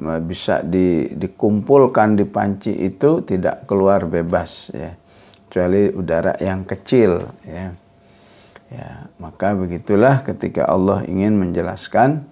eh, 0.00 0.20
bisa 0.24 0.64
di, 0.64 1.12
dikumpulkan 1.12 2.16
di 2.16 2.24
panci 2.24 2.72
itu 2.72 3.20
tidak 3.22 3.68
keluar 3.68 4.08
bebas 4.08 4.72
ya. 4.72 4.96
Kecuali 5.48 5.92
udara 5.92 6.36
yang 6.40 6.64
kecil 6.64 7.20
ya. 7.44 7.72
Ya, 8.68 9.08
maka 9.16 9.56
begitulah 9.56 10.20
ketika 10.20 10.68
Allah 10.68 11.00
ingin 11.08 11.40
menjelaskan 11.40 12.28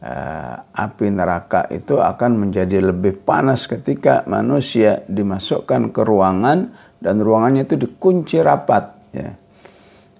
uh, 0.00 0.54
api 0.72 1.06
neraka 1.12 1.68
itu 1.68 2.00
akan 2.00 2.48
menjadi 2.48 2.92
lebih 2.92 3.20
panas 3.24 3.68
ketika 3.68 4.24
manusia 4.24 5.04
dimasukkan 5.06 5.92
ke 5.92 6.00
ruangan 6.04 6.72
dan 7.00 7.20
ruangannya 7.20 7.64
itu 7.64 7.76
dikunci 7.80 8.40
rapat 8.40 8.84
ya. 9.12 9.30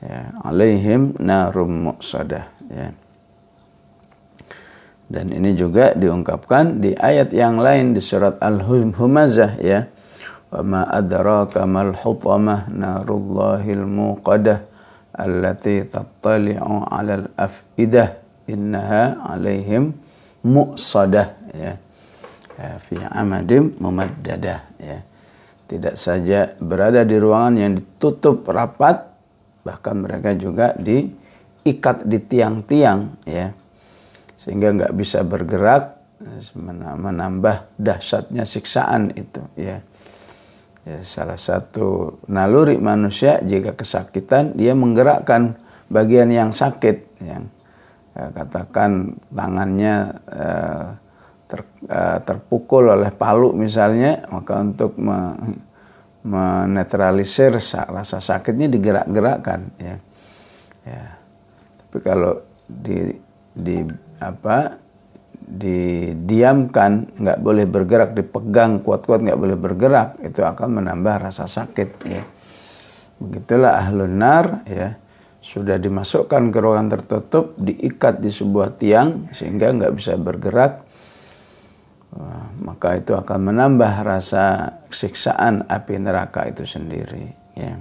Ya, 0.00 0.32
alaihim 0.48 1.12
narum 1.20 1.84
muqsadah 1.84 2.44
ya. 2.72 2.88
Dan 5.10 5.26
ini 5.34 5.58
juga 5.58 5.92
diungkapkan 5.92 6.78
di 6.78 6.94
ayat 6.94 7.34
yang 7.34 7.58
lain 7.58 7.92
di 7.92 8.00
surat 8.00 8.38
Al-Humazah 8.38 9.58
ya. 9.58 9.90
Wa 10.54 10.62
ma 10.62 10.86
adraka 10.86 11.66
mal 11.66 11.92
hutamah 11.98 12.70
narullahil 12.70 13.84
muqadah 13.84 14.70
allati 15.18 15.82
tattali'u 15.84 16.86
'alal 16.86 17.26
afidah 17.34 18.29
innaha 18.49 19.20
'alaihim 19.24 19.93
muqsadah 20.45 21.28
ya. 21.53 21.72
ya 22.57 22.70
fi 22.80 22.97
amadim 23.01 23.76
mumaddadah 23.76 24.61
ya. 24.80 24.99
Tidak 25.70 25.95
saja 25.95 26.59
berada 26.59 27.07
di 27.07 27.14
ruangan 27.14 27.55
yang 27.55 27.72
ditutup 27.78 28.43
rapat 28.51 29.07
bahkan 29.62 30.03
mereka 30.03 30.34
juga 30.34 30.74
diikat 30.74 32.09
di 32.09 32.18
tiang-tiang 32.18 33.22
ya. 33.28 33.53
Sehingga 34.41 34.72
nggak 34.72 34.95
bisa 34.97 35.20
bergerak 35.20 36.01
menambah 37.01 37.76
dahsyatnya 37.80 38.45
siksaan 38.45 39.12
itu 39.16 39.41
ya. 39.57 39.80
Ya, 40.80 41.05
salah 41.05 41.36
satu 41.36 42.18
naluri 42.24 42.80
manusia 42.80 43.36
jika 43.45 43.76
kesakitan 43.76 44.57
dia 44.57 44.72
menggerakkan 44.72 45.61
bagian 45.93 46.32
yang 46.32 46.57
sakit 46.57 47.20
yang 47.20 47.53
ya, 48.16 48.26
katakan 48.34 49.14
tangannya 49.30 49.94
eh, 50.30 50.86
ter, 51.50 51.61
eh, 51.88 52.18
terpukul 52.22 52.94
oleh 52.94 53.11
palu 53.14 53.52
misalnya 53.54 54.24
maka 54.30 54.61
untuk 54.61 54.96
me, 55.00 55.36
menetralisir 56.20 57.56
rasa 57.56 58.20
sakitnya 58.20 58.68
digerak-gerakkan 58.68 59.61
ya 59.80 59.96
ya 60.84 61.04
tapi 61.80 61.98
kalau 62.04 62.44
di 62.68 63.16
di 63.50 63.82
apa 64.20 64.78
didiamkan, 65.50 67.11
nggak 67.18 67.38
boleh 67.42 67.66
bergerak, 67.66 68.14
dipegang 68.14 68.78
kuat-kuat 68.86 69.26
nggak 69.26 69.40
boleh 69.40 69.58
bergerak, 69.58 70.22
itu 70.22 70.46
akan 70.46 70.78
menambah 70.78 71.26
rasa 71.26 71.50
sakit. 71.50 71.88
Ya. 72.06 72.22
Begitulah 73.18 73.82
ahlun 73.82 74.14
nar, 74.14 74.62
ya 74.70 74.94
sudah 75.41 75.80
dimasukkan 75.80 76.53
ke 76.53 76.59
ruangan 76.61 76.93
tertutup, 76.93 77.57
diikat 77.57 78.20
di 78.20 78.28
sebuah 78.28 78.76
tiang 78.76 79.32
sehingga 79.32 79.72
nggak 79.72 79.93
bisa 79.97 80.14
bergerak, 80.20 80.84
maka 82.61 83.01
itu 83.01 83.16
akan 83.16 83.41
menambah 83.53 84.05
rasa 84.05 84.76
siksaan 84.93 85.64
api 85.64 85.97
neraka 85.97 86.45
itu 86.45 86.68
sendiri. 86.68 87.32
Ya. 87.57 87.80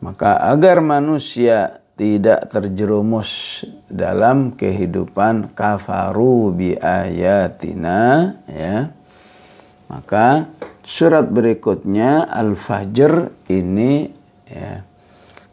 Maka 0.00 0.40
agar 0.48 0.80
manusia 0.80 1.84
tidak 1.96 2.52
terjerumus 2.52 3.64
dalam 3.88 4.52
kehidupan 4.52 5.56
kafaru 5.56 6.52
bi 6.52 6.76
ayatina 6.76 8.36
ya 8.44 8.92
maka 9.88 10.52
surat 10.84 11.24
berikutnya 11.32 12.28
al-fajr 12.28 13.32
ini 13.48 14.12
ya 14.50 14.82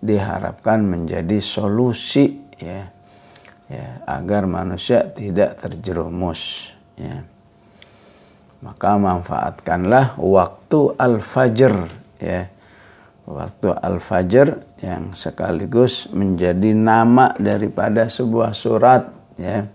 diharapkan 0.03 0.83
menjadi 0.83 1.39
solusi 1.39 2.43
ya 2.59 2.91
ya 3.71 4.03
agar 4.05 4.45
manusia 4.45 5.07
tidak 5.09 5.57
terjerumus 5.57 6.71
ya. 6.99 7.23
Maka 8.63 8.95
manfaatkanlah 8.95 10.15
waktu 10.19 10.95
al-fajr 10.95 11.73
ya. 12.19 12.47
Waktu 13.23 13.71
al-fajr 13.71 14.47
yang 14.83 15.15
sekaligus 15.15 16.11
menjadi 16.11 16.75
nama 16.75 17.31
daripada 17.39 18.07
sebuah 18.07 18.51
surat 18.51 19.07
ya. 19.39 19.67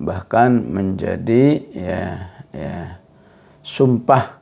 Bahkan 0.00 0.50
menjadi 0.68 1.44
ya 1.76 2.02
ya 2.52 2.76
sumpah 3.60 4.40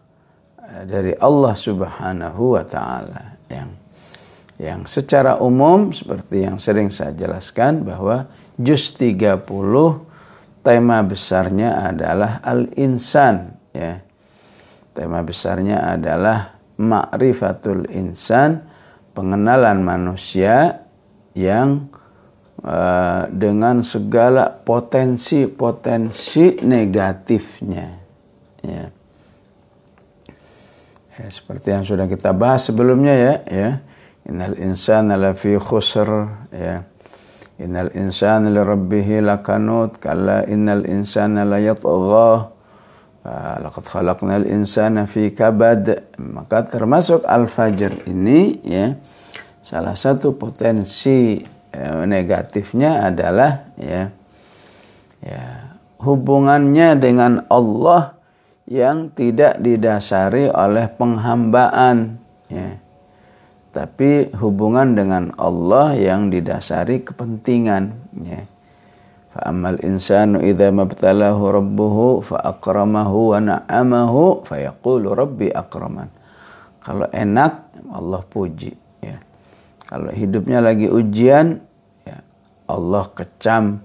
eh, 0.62 0.82
dari 0.86 1.12
Allah 1.18 1.54
Subhanahu 1.58 2.54
wa 2.54 2.62
taala 2.62 3.35
yang 3.50 3.70
yang 4.56 4.88
secara 4.88 5.36
umum 5.36 5.92
seperti 5.92 6.48
yang 6.48 6.56
sering 6.56 6.88
saya 6.88 7.12
jelaskan 7.12 7.84
bahwa 7.84 8.24
juz 8.56 8.96
30 8.96 9.44
tema 10.64 11.04
besarnya 11.04 11.92
adalah 11.92 12.40
al-insan 12.40 13.52
ya 13.76 14.00
tema 14.96 15.20
besarnya 15.20 15.92
adalah 15.92 16.56
ma'rifatul 16.80 17.84
insan 17.92 18.64
pengenalan 19.12 19.84
manusia 19.84 20.88
yang 21.36 21.92
uh, 22.64 23.28
dengan 23.28 23.84
segala 23.84 24.48
potensi-potensi 24.48 26.64
negatifnya 26.64 27.88
ya. 28.64 28.95
Ya 31.16 31.28
seperti 31.32 31.72
yang 31.72 31.84
sudah 31.84 32.06
kita 32.08 32.36
bahas 32.36 32.68
sebelumnya 32.68 33.14
ya 33.16 33.34
ya. 33.48 33.70
Innal 34.26 34.58
insana 34.58 35.14
lafi 35.14 35.54
khusr 35.54 36.10
ya. 36.50 36.82
Innal 37.62 37.94
insana 37.94 38.50
li 38.52 38.60
rabbih 38.60 39.22
lakanut 39.24 40.02
kalla 40.02 40.44
innal 40.44 40.84
insana 40.84 41.46
la 41.46 41.62
yatgha. 41.62 42.52
Ah, 43.26 43.58
laqad 43.58 43.86
khalaqnal 43.86 44.46
insana 44.46 45.06
fi 45.06 45.30
kabad. 45.30 46.14
Maka 46.18 46.66
termasuk 46.66 47.22
al-fajr 47.26 48.06
ini 48.10 48.60
ya 48.66 48.98
salah 49.66 49.98
satu 49.98 50.38
potensi 50.38 51.42
ya, 51.74 52.06
negatifnya 52.06 53.10
adalah 53.10 53.74
ya 53.74 54.14
ya 55.18 55.42
hubungannya 55.98 56.94
dengan 57.02 57.42
Allah 57.50 58.15
yang 58.66 59.14
tidak 59.14 59.62
didasari 59.62 60.50
oleh 60.50 60.90
penghambaan 60.90 62.18
ya 62.50 62.78
tapi 63.70 64.32
hubungan 64.38 64.96
dengan 64.96 65.30
Allah 65.38 65.94
yang 65.94 66.32
didasari 66.32 67.04
kepentingan 67.04 67.92
ya 68.24 68.42
Fa'amal 69.36 69.76
insanu 69.84 70.40
idza 70.40 70.72
mabtalahu 70.72 71.60
rabbuhu 71.60 72.24
fa 72.24 72.40
akramahu 72.56 73.36
wa 73.36 73.38
na'amahu 73.44 74.48
fa 74.48 74.56
yaqulu 74.56 75.12
rabbi 75.12 75.52
akraman. 75.52 76.08
Kalau 76.80 77.04
enak 77.12 77.68
Allah 77.92 78.24
puji 78.24 78.72
ya. 79.04 79.20
Kalau 79.84 80.08
hidupnya 80.08 80.64
lagi 80.64 80.88
ujian 80.88 81.60
ya 82.08 82.24
Allah 82.64 83.04
kecam 83.12 83.84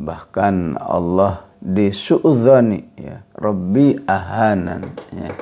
bahkan 0.00 0.80
Allah 0.80 1.44
disu'dzani 1.64 3.00
ya 3.00 3.24
rabbi 3.32 3.96
ahanan 4.04 4.84
ya. 5.16 5.32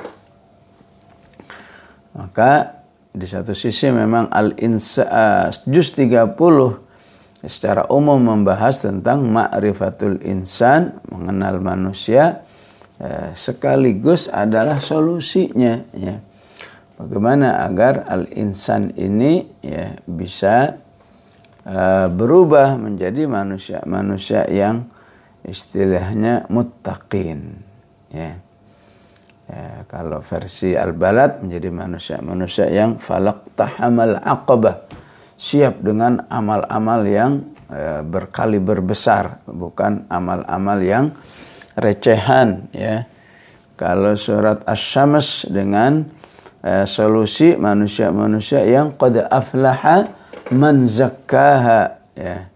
Maka 2.15 2.79
di 3.11 3.27
satu 3.27 3.51
sisi 3.51 3.91
memang 3.91 4.31
al-insa 4.31 5.03
uh, 5.03 5.47
juz 5.67 5.91
30 5.91 6.33
secara 7.43 7.83
umum 7.91 8.23
membahas 8.23 8.87
tentang 8.87 9.27
ma'rifatul 9.27 10.23
insan, 10.23 11.03
mengenal 11.11 11.59
manusia 11.59 12.47
uh, 13.03 13.35
sekaligus 13.35 14.31
adalah 14.31 14.79
solusinya 14.79 15.83
ya. 15.91 16.23
Bagaimana 16.93 17.65
agar 17.67 18.07
al-insan 18.07 18.95
ini 18.95 19.43
ya 19.59 19.97
bisa 20.07 20.79
uh, 21.67 22.07
berubah 22.07 22.79
menjadi 22.79 23.27
manusia-manusia 23.27 24.47
yang 24.47 24.87
istilahnya 25.43 26.47
muttaqin 26.47 27.59
ya. 28.11 28.39
ya 29.51 29.83
kalau 29.91 30.23
versi 30.23 30.71
al-balad 30.73 31.43
menjadi 31.43 31.69
manusia-manusia 31.69 32.71
yang 32.71 32.95
falak 32.95 33.51
tahamal 33.59 34.19
aqabah 34.23 34.87
siap 35.35 35.83
dengan 35.83 36.23
amal-amal 36.31 37.03
yang 37.03 37.43
uh, 37.67 37.99
berkali 38.07 38.63
berbesar 38.63 39.43
bukan 39.43 40.07
amal-amal 40.07 40.79
yang 40.79 41.11
recehan 41.75 42.71
ya 42.71 43.03
kalau 43.75 44.15
surat 44.15 44.63
asy-syams 44.63 45.49
dengan 45.51 46.07
uh, 46.63 46.87
solusi 46.87 47.59
manusia-manusia 47.59 48.63
yang 48.63 48.95
qad 48.95 49.27
aflaha 49.27 50.07
man 50.55 50.87
zakkaha 50.87 51.99
ya 52.15 52.52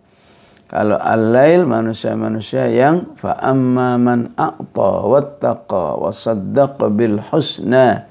kalau 0.68 1.00
al-lail 1.00 1.64
manusia-manusia 1.64 2.68
yang 2.68 3.16
fa 3.16 3.40
amma 3.40 3.96
man 3.96 4.36
a'ta 4.36 4.92
wattaqa 5.08 5.96
wa 5.96 6.12
saddaqa 6.12 6.92
bil 6.92 7.24
husna 7.32 8.04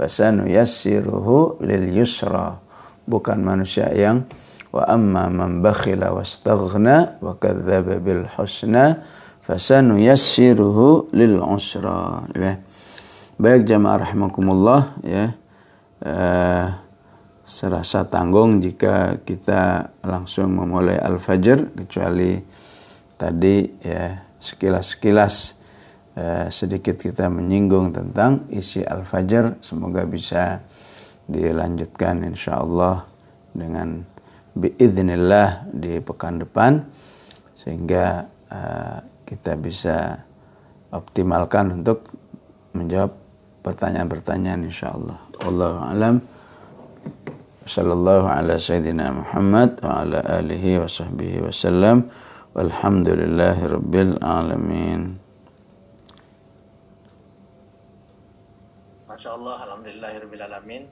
fasanuyassiruhu 0.00 1.60
lil 1.60 1.84
yusra. 1.92 2.56
Bukan 3.04 3.44
manusia 3.44 3.92
yang 3.92 4.24
wa 4.72 4.88
amma 4.88 5.28
man 5.28 5.60
bakhila 5.60 6.16
wastaghna 6.16 7.20
wa 7.20 7.36
kadzdzaba 7.36 8.00
bil 8.00 8.24
husna 8.32 9.04
fasanuyassiruhu 9.44 11.12
lil 11.12 11.36
usra. 11.44 12.24
Ya. 12.32 12.64
baik 13.36 13.68
jamaah 13.68 14.08
rahimakumullah 14.08 14.96
ya. 15.04 15.36
Uh, 16.00 16.80
serasa 17.50 18.06
tanggung 18.06 18.62
jika 18.62 19.18
kita 19.26 19.90
langsung 20.06 20.54
memulai 20.54 20.94
Al-Fajr 20.94 21.74
kecuali 21.74 22.38
tadi 23.18 23.66
ya 23.82 24.22
sekilas-sekilas 24.38 25.58
eh, 26.14 26.46
sedikit 26.46 26.94
kita 26.94 27.26
menyinggung 27.26 27.90
tentang 27.90 28.46
isi 28.54 28.86
Al-Fajr 28.86 29.58
semoga 29.66 30.06
bisa 30.06 30.62
dilanjutkan 31.26 32.22
insya 32.22 32.62
Allah 32.62 33.02
dengan 33.50 33.98
biidznillah 34.54 35.74
di 35.74 35.98
pekan 35.98 36.38
depan 36.38 36.86
sehingga 37.58 38.30
eh, 38.46 38.98
kita 39.26 39.58
bisa 39.58 40.22
optimalkan 40.94 41.82
untuk 41.82 42.06
menjawab 42.78 43.10
pertanyaan-pertanyaan 43.66 44.70
insya 44.70 44.94
Allah. 44.94 45.18
Allah 45.42 45.74
alam 45.90 46.29
sallallahu 47.70 48.26
ala 48.26 48.58
sayyidina 48.58 49.14
Muhammad 49.14 49.78
wa 49.78 50.02
ala 50.02 50.18
alihi 50.42 50.82
wa 50.82 50.90
sahbihi 50.90 51.46
wasallam 51.46 52.10
walhamdulillahi 52.58 53.70
rabbil 53.70 54.18
alamin. 54.18 55.22
Masya 59.06 59.38
Allah, 59.38 59.56
Alhamdulillahi 59.68 60.16
Rabbil 60.16 60.44
Alamin. 60.48 60.82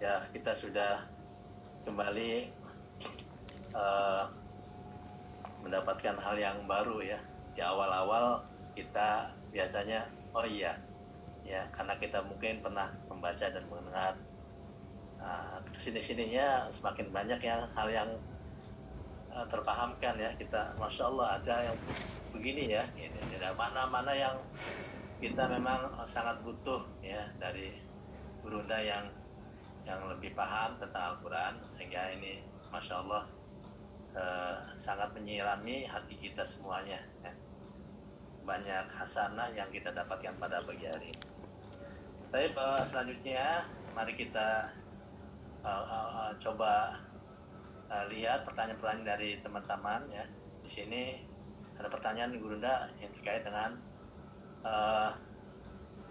Ya, 0.00 0.24
kita 0.32 0.56
sudah 0.56 1.04
kembali 1.84 2.48
uh, 3.76 4.26
mendapatkan 5.60 6.16
hal 6.16 6.40
yang 6.40 6.64
baru 6.64 7.04
ya. 7.04 7.20
Di 7.52 7.60
awal-awal 7.60 8.42
kita 8.72 9.28
biasanya, 9.52 10.08
oh 10.32 10.48
iya 10.48 10.74
Ya, 11.46 11.62
karena 11.70 11.94
kita 12.02 12.18
mungkin 12.26 12.58
pernah 12.58 12.90
membaca 13.06 13.46
dan 13.46 13.62
mendengar 13.70 14.18
Nah, 15.26 15.58
ke 15.74 15.78
sini-sininya 15.82 16.70
semakin 16.70 17.10
banyak 17.10 17.42
yang 17.42 17.66
hal 17.74 17.90
yang 17.90 18.10
uh, 19.34 19.42
terpahamkan 19.50 20.14
ya 20.14 20.30
kita, 20.38 20.70
masya 20.78 21.10
Allah 21.10 21.42
ada 21.42 21.54
yang 21.66 21.78
begini 22.30 22.70
ya, 22.78 22.86
ini 22.94 23.10
ada 23.34 23.50
mana-mana 23.58 24.14
yang 24.14 24.38
kita 25.18 25.50
memang 25.50 25.90
sangat 26.06 26.38
butuh 26.46 26.86
ya 27.02 27.26
dari 27.42 27.74
gurunda 28.38 28.78
yang 28.78 29.10
yang 29.82 29.98
lebih 30.06 30.30
paham 30.38 30.78
tentang 30.78 31.18
Al-Quran 31.18 31.58
sehingga 31.74 32.14
ini 32.14 32.46
masya 32.70 33.02
Allah 33.02 33.26
uh, 34.14 34.56
sangat 34.78 35.10
menyirami 35.10 35.90
hati 35.90 36.14
kita 36.22 36.46
semuanya 36.46 37.02
ya. 37.26 37.34
banyak 38.46 38.86
hasanah 38.94 39.50
yang 39.58 39.66
kita 39.74 39.90
dapatkan 39.90 40.38
pada 40.38 40.62
pagi 40.62 40.86
hari. 40.86 41.10
Tapi 42.30 42.46
selanjutnya 42.86 43.66
mari 43.90 44.14
kita 44.14 44.70
uh, 45.66 45.84
uh, 45.90 46.30
coba 46.38 46.94
uh, 47.90 48.04
lihat 48.06 48.46
pertanyaan-pertanyaan 48.46 49.06
dari 49.18 49.30
teman-teman 49.42 50.06
ya. 50.14 50.24
Di 50.62 50.70
sini 50.70 51.02
ada 51.76 51.90
pertanyaan 51.90 52.30
di 52.32 52.38
Gurunda 52.38 52.88
yang 53.02 53.10
terkait 53.18 53.42
dengan 53.42 53.74
uh, 54.62 55.10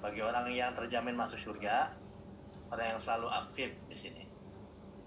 bagi 0.04 0.22
orang 0.22 0.52
yang 0.54 0.76
terjamin 0.76 1.18
masuk 1.18 1.40
surga, 1.42 1.90
orang 2.70 2.96
yang 2.96 3.00
selalu 3.02 3.28
aktif 3.32 3.72
di 3.90 3.98
sini 3.98 4.24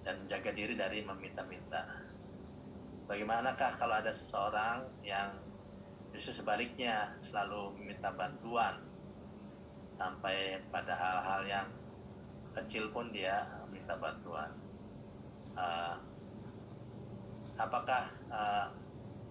dan 0.03 0.25
menjaga 0.25 0.51
diri 0.57 0.75
dari 0.75 1.05
meminta-minta. 1.05 1.85
Bagaimanakah 3.09 3.71
kalau 3.81 3.95
ada 3.97 4.13
seseorang 4.13 4.85
yang 5.05 5.33
justru 6.13 6.41
sebaliknya 6.43 7.13
selalu 7.25 7.77
meminta 7.77 8.13
bantuan 8.13 8.81
sampai 9.93 10.61
pada 10.69 10.93
hal-hal 10.93 11.43
yang 11.49 11.67
kecil 12.63 12.91
pun 12.91 13.11
dia 13.15 13.47
minta 13.71 13.95
bantuan. 13.99 14.51
Uh, 15.59 15.99
apakah 17.59 18.11
uh, 18.31 18.71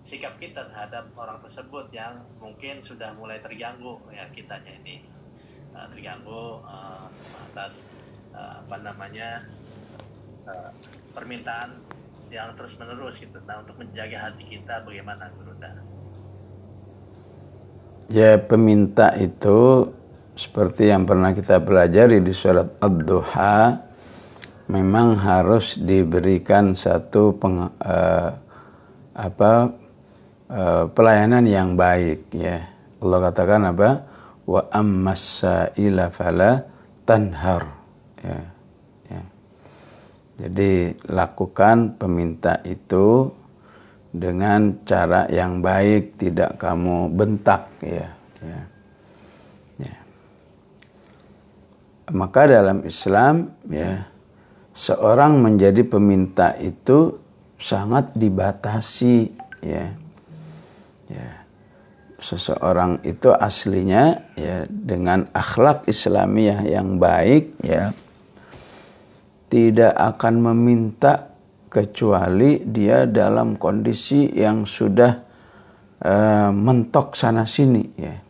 sikap 0.04 0.40
kita 0.40 0.68
terhadap 0.72 1.12
orang 1.20 1.40
tersebut 1.44 1.92
yang 1.92 2.24
mungkin 2.40 2.84
sudah 2.84 3.12
mulai 3.16 3.40
terganggu 3.44 4.00
ya 4.12 4.28
kitanya 4.32 4.72
ini 4.84 5.04
uh, 5.76 5.88
terganggu 5.92 6.64
uh, 6.64 7.08
atas 7.52 7.88
uh, 8.36 8.64
apa 8.64 8.76
namanya 8.84 9.44
uh, 10.48 10.72
permintaan 11.12 11.76
yang 12.28 12.52
terus 12.60 12.76
menerus 12.76 13.20
gitu. 13.24 13.40
Nah 13.48 13.64
untuk 13.64 13.80
menjaga 13.80 14.32
hati 14.32 14.44
kita 14.48 14.84
bagaimana 14.84 15.32
Gurunda? 15.36 15.72
Ya 18.08 18.40
peminta 18.40 19.12
itu 19.20 19.92
seperti 20.38 20.94
yang 20.94 21.10
pernah 21.10 21.34
kita 21.34 21.58
pelajari 21.66 22.22
di 22.22 22.30
surat 22.30 22.78
Ad-Duha 22.78 23.58
memang 24.70 25.18
harus 25.18 25.82
diberikan 25.82 26.78
satu 26.78 27.34
peng, 27.34 27.66
uh, 27.66 28.30
apa 29.18 29.52
uh, 30.54 30.86
pelayanan 30.94 31.42
yang 31.42 31.74
baik 31.74 32.30
ya. 32.38 32.70
Allah 33.02 33.20
katakan 33.34 33.62
apa? 33.66 33.90
Wa 34.46 34.62
ammasaila 34.70 36.14
fala 36.14 36.62
tanhar 37.02 37.64
ya. 38.22 38.40
ya. 39.10 39.22
Jadi 40.46 40.94
lakukan 41.10 41.98
peminta 41.98 42.62
itu 42.62 43.34
dengan 44.14 44.86
cara 44.86 45.26
yang 45.34 45.66
baik, 45.66 46.22
tidak 46.22 46.62
kamu 46.62 47.10
bentak 47.10 47.74
ya. 47.82 48.08
ya. 48.46 48.77
Maka 52.08 52.48
dalam 52.48 52.88
Islam 52.88 53.52
ya 53.68 54.08
seorang 54.72 55.44
menjadi 55.44 55.84
peminta 55.84 56.56
itu 56.56 57.20
sangat 57.58 58.14
dibatasi 58.14 59.34
ya. 59.66 59.92
Ya. 61.12 61.30
Seseorang 62.18 63.06
itu 63.06 63.30
aslinya 63.30 64.34
ya 64.34 64.66
dengan 64.66 65.30
akhlak 65.36 65.86
Islamiyah 65.86 66.66
yang 66.66 66.98
baik 66.98 67.54
ya 67.62 67.94
tidak 69.48 69.94
akan 69.96 70.52
meminta 70.52 71.38
kecuali 71.68 72.64
dia 72.64 73.06
dalam 73.06 73.60
kondisi 73.60 74.32
yang 74.34 74.66
sudah 74.66 75.14
uh, 76.04 76.50
mentok 76.52 77.16
sana 77.16 77.44
sini 77.44 77.84
ya. 77.96 78.27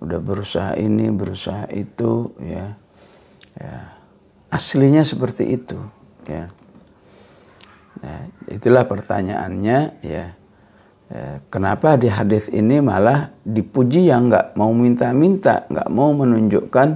Udah 0.00 0.20
berusaha 0.20 0.74
ini, 0.80 1.12
berusaha 1.12 1.68
itu 1.68 2.32
ya. 2.40 2.76
Ya 3.60 4.00
aslinya 4.50 5.06
seperti 5.06 5.46
itu 5.54 5.78
ya 6.26 6.50
nah, 8.02 8.22
itulah 8.50 8.84
pertanyaannya 8.84 9.78
ya. 10.02 10.26
ya 11.08 11.26
kenapa 11.48 11.94
di 11.94 12.10
hadis 12.10 12.50
ini 12.50 12.82
malah 12.82 13.30
dipuji 13.46 14.10
yang 14.10 14.26
nggak 14.26 14.58
mau 14.58 14.74
minta-minta 14.74 15.70
nggak 15.70 15.88
mau 15.88 16.10
menunjukkan 16.12 16.88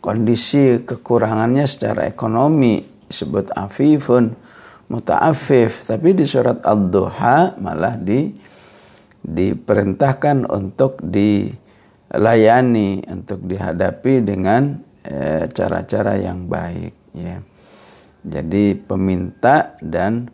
kondisi 0.00 0.80
kekurangannya 0.82 1.68
secara 1.68 2.08
ekonomi 2.08 2.80
disebut 3.08 3.52
afifun 3.52 4.32
muta'afif 4.88 5.84
tapi 5.84 6.16
di 6.16 6.24
surat 6.24 6.64
ad-duha 6.64 7.60
malah 7.60 8.00
di 8.00 8.32
diperintahkan 9.18 10.48
untuk 10.48 11.04
dilayani 12.08 13.04
untuk 13.04 13.44
dihadapi 13.44 14.24
dengan 14.24 14.80
eh, 15.04 15.44
cara-cara 15.52 16.16
e, 16.16 16.24
yang 16.24 16.48
baik 16.48 16.94
ya 17.12 17.36
jadi 18.24 18.76
peminta 18.76 19.76
dan 19.84 20.32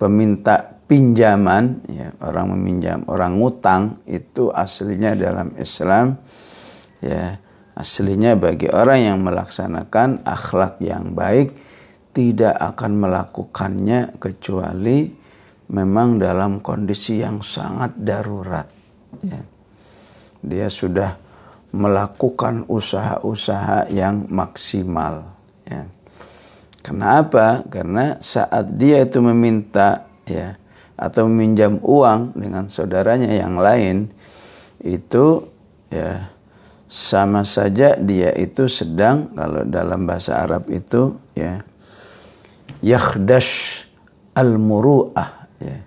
peminta 0.00 0.80
pinjaman 0.88 1.84
ya 1.86 2.08
orang 2.24 2.56
meminjam 2.56 3.04
orang 3.06 3.38
ngutang 3.38 4.02
itu 4.08 4.50
aslinya 4.50 5.14
dalam 5.14 5.54
Islam 5.60 6.18
ya 7.04 7.38
aslinya 7.76 8.34
bagi 8.34 8.66
orang 8.66 9.00
yang 9.12 9.18
melaksanakan 9.22 10.26
akhlak 10.26 10.82
yang 10.82 11.14
baik 11.14 11.54
tidak 12.10 12.58
akan 12.58 13.06
melakukannya 13.06 14.18
kecuali 14.18 15.06
memang 15.70 16.18
dalam 16.18 16.58
kondisi 16.58 17.22
yang 17.22 17.38
sangat 17.38 17.94
darurat 17.94 18.66
ya. 19.22 19.40
Dia 20.40 20.66
sudah 20.72 21.16
melakukan 21.70 22.66
usaha-usaha 22.66 23.92
yang 23.94 24.26
maksimal 24.26 25.22
ya. 25.64 25.86
Kenapa? 26.80 27.62
Karena 27.68 28.16
saat 28.24 28.74
dia 28.74 29.04
itu 29.04 29.20
meminta 29.20 30.08
ya 30.24 30.56
atau 30.96 31.28
meminjam 31.28 31.78
uang 31.80 32.36
dengan 32.36 32.66
saudaranya 32.66 33.30
yang 33.30 33.60
lain 33.60 34.08
itu 34.80 35.44
ya 35.92 36.32
sama 36.90 37.46
saja 37.46 37.94
dia 38.00 38.34
itu 38.34 38.66
sedang 38.66 39.30
kalau 39.36 39.62
dalam 39.62 40.08
bahasa 40.08 40.40
Arab 40.42 40.66
itu 40.72 41.14
ya 41.36 41.62
yakhdash 42.82 43.84
al-muru'ah 44.34 45.46
ya. 45.60 45.78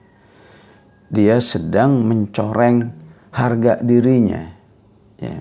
Dia 1.14 1.38
sedang 1.38 2.02
mencoreng 2.10 3.03
harga 3.34 3.82
dirinya 3.82 4.46
ya. 5.18 5.38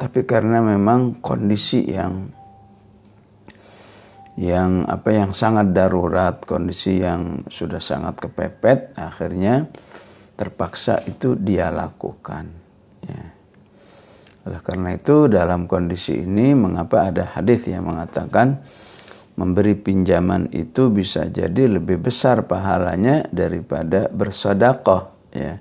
Tapi 0.00 0.24
karena 0.24 0.64
memang 0.64 1.20
kondisi 1.20 1.84
yang 1.84 2.32
yang 4.40 4.88
apa 4.88 5.12
yang 5.12 5.36
sangat 5.36 5.76
darurat, 5.76 6.40
kondisi 6.48 7.04
yang 7.04 7.44
sudah 7.52 7.76
sangat 7.76 8.16
kepepet, 8.16 8.96
akhirnya 8.96 9.68
terpaksa 10.40 11.04
itu 11.04 11.36
dia 11.36 11.68
lakukan. 11.68 12.48
Ya. 13.04 13.24
Oleh 14.48 14.60
karena 14.64 14.96
itu 14.96 15.28
dalam 15.28 15.68
kondisi 15.68 16.24
ini 16.24 16.56
mengapa 16.56 17.12
ada 17.12 17.36
hadis 17.36 17.68
yang 17.68 17.84
mengatakan 17.84 18.64
memberi 19.36 19.76
pinjaman 19.76 20.48
itu 20.56 20.88
bisa 20.88 21.28
jadi 21.28 21.76
lebih 21.76 22.00
besar 22.00 22.48
pahalanya 22.48 23.28
daripada 23.28 24.08
bersodakoh 24.08 25.12
ya 25.36 25.60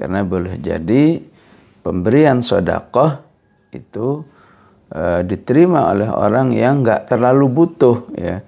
karena 0.00 0.24
boleh 0.24 0.56
jadi 0.56 1.20
pemberian 1.84 2.40
sodakoh 2.40 3.20
itu 3.68 4.24
uh, 4.96 5.20
diterima 5.20 5.92
oleh 5.92 6.08
orang 6.08 6.56
yang 6.56 6.80
nggak 6.80 7.04
terlalu 7.04 7.52
butuh 7.52 8.08
ya. 8.16 8.40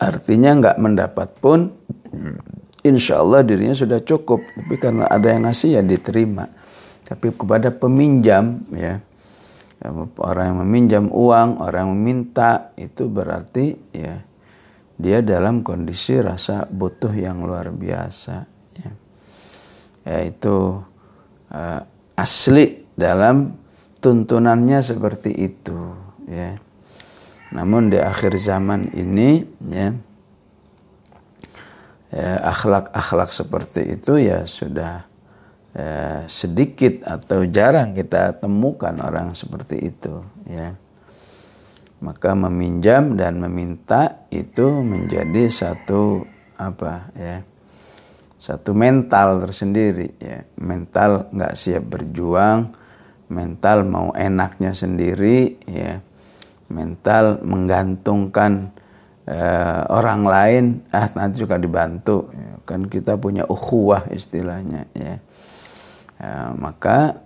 Artinya 0.00 0.56
nggak 0.56 0.78
mendapat 0.80 1.28
pun 1.36 1.68
insya 2.80 3.20
Allah 3.20 3.44
dirinya 3.44 3.76
sudah 3.76 4.00
cukup. 4.00 4.40
Tapi 4.40 4.74
karena 4.80 5.04
ada 5.04 5.28
yang 5.28 5.44
ngasih 5.44 5.76
ya 5.76 5.82
diterima. 5.84 6.48
Tapi 7.04 7.36
kepada 7.36 7.68
peminjam 7.68 8.64
ya. 8.72 9.04
Orang 10.18 10.44
yang 10.56 10.58
meminjam 10.64 11.04
uang 11.12 11.60
orang 11.60 11.86
yang 11.86 11.92
meminta 11.94 12.74
itu 12.74 13.06
berarti 13.06 13.78
ya 13.94 14.26
dia 14.98 15.22
dalam 15.22 15.62
kondisi 15.62 16.18
rasa 16.18 16.66
butuh 16.66 17.14
yang 17.14 17.46
luar 17.46 17.70
biasa 17.70 18.57
yaitu 20.08 20.80
uh, 21.52 21.80
asli 22.16 22.88
dalam 22.96 23.60
tuntunannya 24.00 24.80
seperti 24.80 25.36
itu 25.36 25.92
ya. 26.24 26.56
Namun 27.52 27.92
di 27.92 28.00
akhir 28.00 28.36
zaman 28.40 28.92
ini 28.96 29.44
ya 29.68 29.92
akhlak-akhlak 32.40 33.28
seperti 33.28 34.00
itu 34.00 34.16
ya 34.16 34.48
sudah 34.48 35.04
ya, 35.76 36.24
sedikit 36.24 37.04
atau 37.04 37.44
jarang 37.44 37.92
kita 37.92 38.40
temukan 38.40 38.96
orang 39.00 39.36
seperti 39.36 39.92
itu 39.92 40.24
ya. 40.48 40.72
Maka 41.98 42.32
meminjam 42.32 43.18
dan 43.18 43.42
meminta 43.42 44.24
itu 44.30 44.70
menjadi 44.86 45.50
satu 45.50 46.22
apa 46.54 47.10
ya 47.18 47.42
satu 48.38 48.70
mental 48.70 49.42
tersendiri 49.42 50.14
ya. 50.22 50.46
Mental 50.62 51.26
nggak 51.34 51.54
siap 51.58 51.84
berjuang 51.90 52.70
mental 53.28 53.84
mau 53.84 54.14
enaknya 54.16 54.72
sendiri 54.72 55.58
ya. 55.68 56.00
Mental 56.68 57.40
menggantungkan 57.42 58.72
uh, 59.24 59.82
orang 59.88 60.22
lain 60.24 60.64
ah 60.92 61.08
nanti 61.16 61.40
juga 61.40 61.56
dibantu 61.56 62.28
ya, 62.28 62.60
kan 62.68 62.84
kita 62.84 63.16
punya 63.16 63.48
ukhuwah 63.48 64.04
istilahnya 64.12 64.84
ya, 64.92 65.16
ya 66.20 66.52
maka 66.52 67.24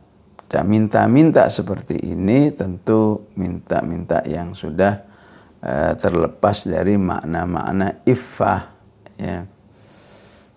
minta-minta 0.62 1.50
seperti 1.50 1.98
ini 1.98 2.54
tentu 2.54 3.26
minta-minta 3.34 4.22
yang 4.30 4.54
sudah 4.54 5.02
uh, 5.58 5.92
terlepas 5.98 6.70
dari 6.70 6.94
makna-makna 6.94 8.06
iffah 8.06 8.70
ya. 9.18 9.42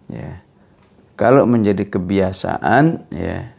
Ya 0.06 0.45
kalau 1.16 1.48
menjadi 1.48 1.88
kebiasaan 1.88 3.10
ya 3.12 3.52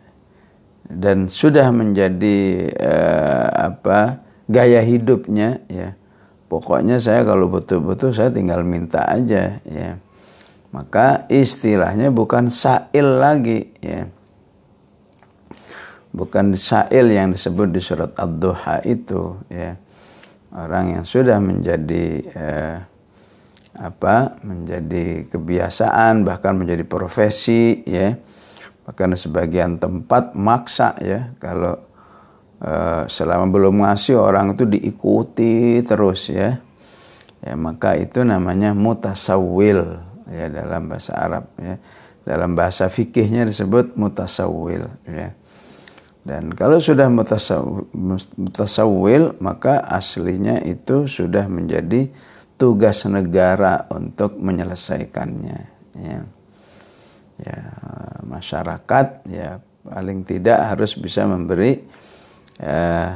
dan 0.87 1.27
sudah 1.27 1.69
menjadi 1.75 2.71
uh, 2.79 3.75
apa 3.75 4.23
gaya 4.47 4.79
hidupnya 4.85 5.59
ya 5.67 5.99
pokoknya 6.47 7.03
saya 7.03 7.27
kalau 7.27 7.51
betul-betul 7.51 8.15
saya 8.15 8.31
tinggal 8.31 8.63
minta 8.63 9.05
aja 9.07 9.59
ya. 9.67 9.99
Maka 10.75 11.25
istilahnya 11.33 12.13
bukan 12.13 12.53
sa'il 12.53 13.07
lagi 13.23 13.71
ya. 13.81 14.11
Bukan 16.13 16.57
sa'il 16.57 17.13
yang 17.13 17.33
disebut 17.33 17.73
di 17.73 17.81
surat 17.81 18.13
ad-duha 18.17 18.85
itu 18.85 19.41
ya. 19.49 19.79
Orang 20.53 21.01
yang 21.01 21.05
sudah 21.05 21.37
menjadi 21.41 22.07
eh, 22.33 22.77
apa 23.77 24.41
menjadi 24.41 25.29
kebiasaan 25.29 26.25
bahkan 26.25 26.57
menjadi 26.57 26.85
profesi 26.89 27.85
ya. 27.85 28.17
Bahkan 28.87 29.19
sebagian 29.19 29.77
tempat 29.83 30.33
maksa 30.39 30.95
ya. 31.03 31.35
Kalau 31.43 31.77
uh, 32.63 33.05
selama 33.11 33.51
belum 33.53 33.83
ngasih 33.85 34.17
orang 34.17 34.57
itu 34.57 34.65
diikuti 34.65 35.83
terus 35.85 36.33
ya. 36.33 36.61
Ya 37.45 37.55
maka 37.55 37.95
itu 38.01 38.25
namanya 38.25 38.73
mutasawil 38.73 40.01
ya 40.33 40.47
dalam 40.49 40.89
bahasa 40.89 41.13
Arab 41.15 41.53
ya. 41.61 41.77
Dalam 42.27 42.59
bahasa 42.59 42.91
fikihnya 42.91 43.47
disebut 43.47 43.95
mutasawil 43.95 44.89
ya. 45.07 45.37
Dan 46.27 46.51
kalau 46.59 46.83
sudah 46.83 47.07
mutasawil 48.35 49.39
maka 49.39 49.79
aslinya 49.79 50.59
itu 50.67 51.07
sudah 51.07 51.47
menjadi 51.47 52.11
tugas 52.57 53.05
negara 53.09 53.89
untuk 53.93 54.37
menyelesaikannya. 54.41 55.61
Ya. 55.97 56.21
Ya 57.37 57.61
masyarakat 58.25 59.29
ya 59.29 59.61
paling 59.87 60.27
tidak 60.27 60.59
harus 60.75 60.99
bisa 60.99 61.29
memberi 61.29 61.79
eh, 62.59 63.11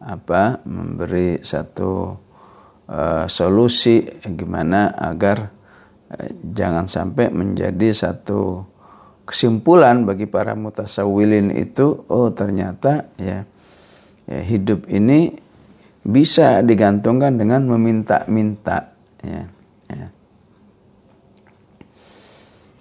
apa 0.00 0.42
memberi 0.64 1.42
satu 1.44 2.16
eh, 2.88 3.26
solusi 3.28 4.06
gimana 4.22 4.96
agar 4.96 5.50
eh, 6.16 6.30
jangan 6.40 6.88
sampai 6.88 7.28
menjadi 7.30 7.92
satu 7.92 8.64
kesimpulan 9.26 10.06
bagi 10.06 10.30
para 10.30 10.54
mutasawilin 10.54 11.50
itu 11.52 12.06
oh 12.06 12.30
ternyata 12.30 13.10
ya, 13.18 13.42
ya 14.30 14.40
hidup 14.46 14.86
ini 14.86 15.34
bisa 16.06 16.62
digantungkan 16.62 17.34
dengan 17.34 17.66
meminta-minta 17.66 18.94
ya 19.26 19.56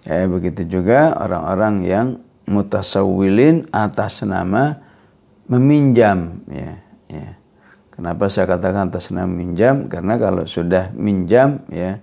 Ya, 0.06 0.30
begitu 0.30 0.70
juga 0.70 1.18
orang-orang 1.18 1.82
yang 1.82 2.08
mutasawilin 2.46 3.66
atas 3.74 4.22
nama 4.22 4.78
meminjam 5.50 6.46
ya, 6.46 6.78
ya. 7.10 7.30
Kenapa 7.90 8.30
saya 8.30 8.46
katakan 8.46 8.94
atas 8.94 9.10
nama 9.10 9.26
minjam? 9.26 9.90
Karena 9.90 10.22
kalau 10.22 10.46
sudah 10.46 10.94
minjam 10.94 11.66
ya 11.74 11.98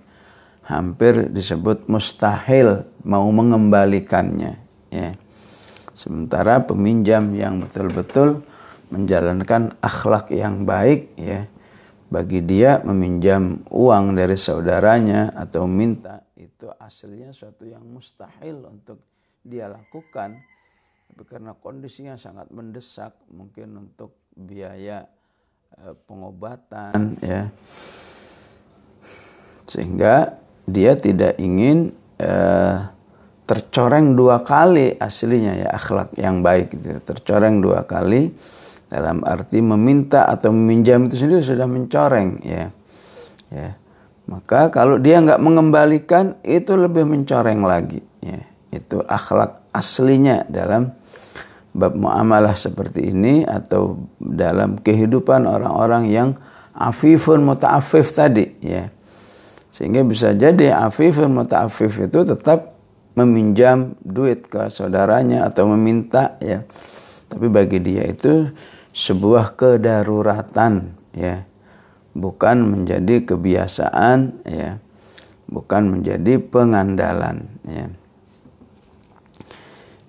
hampir 0.67 1.31
disebut 1.31 1.87
mustahil 1.87 2.83
mau 3.07 3.23
mengembalikannya 3.31 4.59
ya. 4.91 5.15
Sementara 5.95 6.59
peminjam 6.59 7.31
yang 7.31 7.63
betul-betul 7.63 8.43
menjalankan 8.93 9.73
akhlak 9.81 10.29
yang 10.29 10.69
baik 10.69 11.17
ya. 11.17 11.49
Bagi 12.13 12.45
dia 12.45 12.77
meminjam 12.85 13.65
uang 13.73 14.13
dari 14.13 14.37
saudaranya 14.37 15.33
atau 15.33 15.65
minta 15.65 16.21
itu 16.37 16.69
aslinya 16.77 17.33
suatu 17.33 17.65
yang 17.65 17.81
mustahil 17.81 18.69
untuk 18.69 19.01
dia 19.41 19.65
lakukan. 19.65 20.37
Tapi 21.09 21.23
karena 21.25 21.57
kondisinya 21.57 22.13
sangat 22.13 22.53
mendesak 22.53 23.17
mungkin 23.33 23.89
untuk 23.89 24.29
biaya 24.37 25.09
eh, 25.73 25.97
pengobatan 26.05 27.17
ya. 27.17 27.49
Sehingga 29.65 30.37
dia 30.69 30.93
tidak 30.93 31.41
ingin 31.41 31.97
eh, 32.21 32.77
tercoreng 33.43 34.15
dua 34.15 34.45
kali 34.45 34.95
aslinya 34.95 35.53
ya 35.59 35.69
akhlak 35.75 36.15
yang 36.15 36.39
baik 36.39 36.71
itu 36.71 37.03
tercoreng 37.03 37.59
dua 37.59 37.83
kali 37.83 38.31
dalam 38.93 39.25
arti 39.25 39.57
meminta 39.57 40.29
atau 40.29 40.53
meminjam 40.53 41.09
itu 41.09 41.17
sendiri 41.17 41.41
sudah 41.41 41.65
mencoreng 41.65 42.45
ya. 42.45 42.69
Ya. 43.49 43.73
Maka 44.29 44.69
kalau 44.69 45.01
dia 45.01 45.17
nggak 45.17 45.41
mengembalikan 45.41 46.37
itu 46.45 46.77
lebih 46.77 47.09
mencoreng 47.09 47.65
lagi 47.65 48.05
ya. 48.21 48.45
Itu 48.69 49.01
akhlak 49.01 49.65
aslinya 49.73 50.45
dalam 50.45 50.93
bab 51.73 51.97
muamalah 51.97 52.53
seperti 52.53 53.09
ini 53.09 53.41
atau 53.49 54.05
dalam 54.21 54.77
kehidupan 54.77 55.49
orang-orang 55.49 56.13
yang 56.13 56.37
afifun 56.77 57.41
muta'afif 57.41 58.13
tadi 58.13 58.53
ya. 58.61 58.93
Sehingga 59.73 60.05
bisa 60.05 60.37
jadi 60.37 60.69
afifun 60.85 61.33
muta'afif 61.33 61.97
itu 61.97 62.21
tetap 62.21 62.77
meminjam 63.17 63.97
duit 64.05 64.45
ke 64.45 64.69
saudaranya 64.69 65.49
atau 65.49 65.65
meminta 65.73 66.37
ya. 66.37 66.61
Tapi 67.33 67.49
bagi 67.49 67.81
dia 67.81 68.05
itu 68.05 68.53
sebuah 68.93 69.57
kedaruratan 69.57 70.93
ya. 71.17 71.43
Bukan 72.13 72.57
menjadi 72.69 73.25
kebiasaan 73.25 74.45
ya. 74.45 74.77
Bukan 75.49 75.97
menjadi 75.99 76.37
pengandalan 76.37 77.49
ya. 77.65 77.89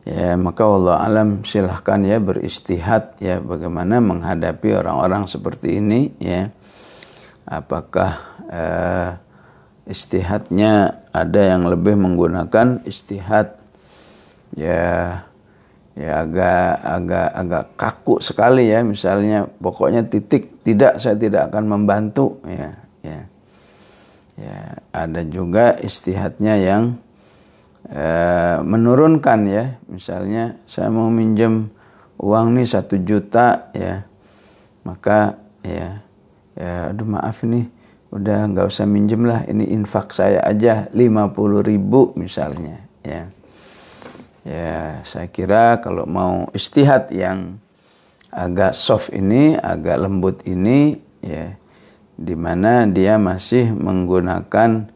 Ya 0.05 0.37
maka 0.37 0.69
Allah 0.69 1.01
alam 1.01 1.49
silahkan 1.49 1.97
ya 2.05 2.21
beristihad 2.21 3.17
ya 3.25 3.41
bagaimana 3.41 4.05
menghadapi 4.05 4.77
orang-orang 4.77 5.25
seperti 5.25 5.81
ini 5.81 6.13
ya. 6.21 6.53
Apakah 7.49 8.21
eh, 8.53 9.11
istihadnya 9.89 11.05
ada 11.09 11.41
yang 11.57 11.65
lebih 11.65 11.97
menggunakan 11.97 12.85
istihad? 12.85 13.57
Ya 14.53 15.25
ya 15.95 16.27
agak 16.27 16.71
agak 16.83 17.29
agak 17.35 17.65
kaku 17.79 18.15
sekali 18.19 18.71
ya 18.71 18.83
misalnya. 18.83 19.47
Pokoknya 19.47 20.07
titik 20.07 20.63
tidak 20.67 20.99
saya 20.99 21.15
tidak 21.15 21.51
akan 21.51 21.65
membantu. 21.71 22.43
Ya 22.47 22.83
ya. 23.03 23.21
Ya 24.35 24.83
ada 24.91 25.23
juga 25.23 25.79
istihadnya 25.79 26.59
yang 26.59 26.99
eh, 27.87 28.59
menurunkan 28.63 29.41
ya. 29.47 29.79
Misalnya 29.87 30.59
saya 30.67 30.91
mau 30.91 31.11
minjem 31.11 31.71
uang 32.19 32.59
nih 32.59 32.67
satu 32.67 32.99
juta 32.99 33.71
ya. 33.75 34.03
Maka 34.83 35.39
ya 35.63 36.03
ya 36.55 36.91
aduh 36.91 37.07
maaf 37.07 37.43
nih 37.47 37.71
udah 38.15 38.51
nggak 38.51 38.67
usah 38.71 38.87
minjem 38.87 39.23
lah. 39.27 39.47
Ini 39.47 39.71
infak 39.75 40.11
saya 40.11 40.43
aja 40.43 40.91
lima 40.91 41.31
puluh 41.31 41.63
ribu 41.63 42.15
misalnya 42.19 42.83
ya 43.03 43.31
Ya, 44.45 45.01
saya 45.09 45.25
kira 45.33 45.81
kalau 45.81 46.05
mau 46.05 46.53
istihad 46.53 47.09
yang 47.09 47.57
agak 48.29 48.77
soft 48.77 49.09
ini, 49.09 49.57
agak 49.57 50.05
lembut 50.05 50.45
ini, 50.45 51.01
ya, 51.25 51.57
di 52.13 52.37
mana 52.37 52.85
dia 52.85 53.17
masih 53.17 53.73
menggunakan 53.73 54.93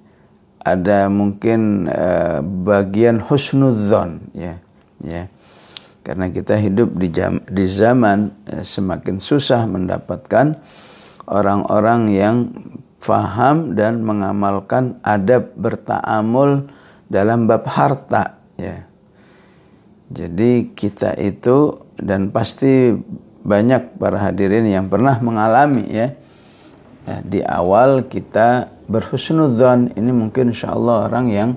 ada 0.60 1.08
mungkin 1.08 1.88
uh, 1.88 2.44
bagian 2.44 3.24
husnudzon, 3.24 4.20
ya, 4.36 4.60
ya. 5.00 5.32
Karena 6.04 6.28
kita 6.28 6.60
hidup 6.60 6.92
di, 7.00 7.08
jam, 7.08 7.40
di 7.48 7.64
zaman 7.72 8.28
uh, 8.52 8.60
semakin 8.60 9.16
susah 9.16 9.64
mendapatkan 9.64 10.60
orang-orang 11.24 12.12
yang 12.12 12.36
faham 13.00 13.72
dan 13.72 14.04
mengamalkan 14.04 15.00
adab 15.00 15.56
bertaamul 15.56 16.68
dalam 17.08 17.48
bab 17.48 17.64
harta, 17.64 18.44
ya 18.60 18.87
jadi 20.08 20.72
kita 20.72 21.20
itu 21.20 21.84
dan 22.00 22.32
pasti 22.32 22.96
banyak 23.44 24.00
para 24.00 24.16
hadirin 24.16 24.64
yang 24.64 24.88
pernah 24.88 25.20
mengalami 25.20 25.84
ya, 25.84 26.16
ya 27.04 27.16
di 27.20 27.44
awal 27.44 28.08
kita 28.08 28.72
berhusnudzon. 28.88 29.92
Ini 29.92 30.10
mungkin 30.12 30.56
insya 30.56 30.72
Allah 30.72 31.12
orang 31.12 31.28
yang 31.28 31.50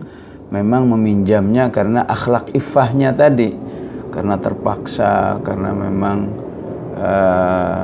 memang 0.52 0.84
meminjamnya 0.92 1.72
karena 1.72 2.04
akhlak 2.04 2.52
ifahnya 2.52 3.16
tadi. 3.16 3.56
Karena 4.12 4.36
terpaksa 4.36 5.40
karena 5.48 5.72
memang 5.72 6.20
uh, 7.00 7.84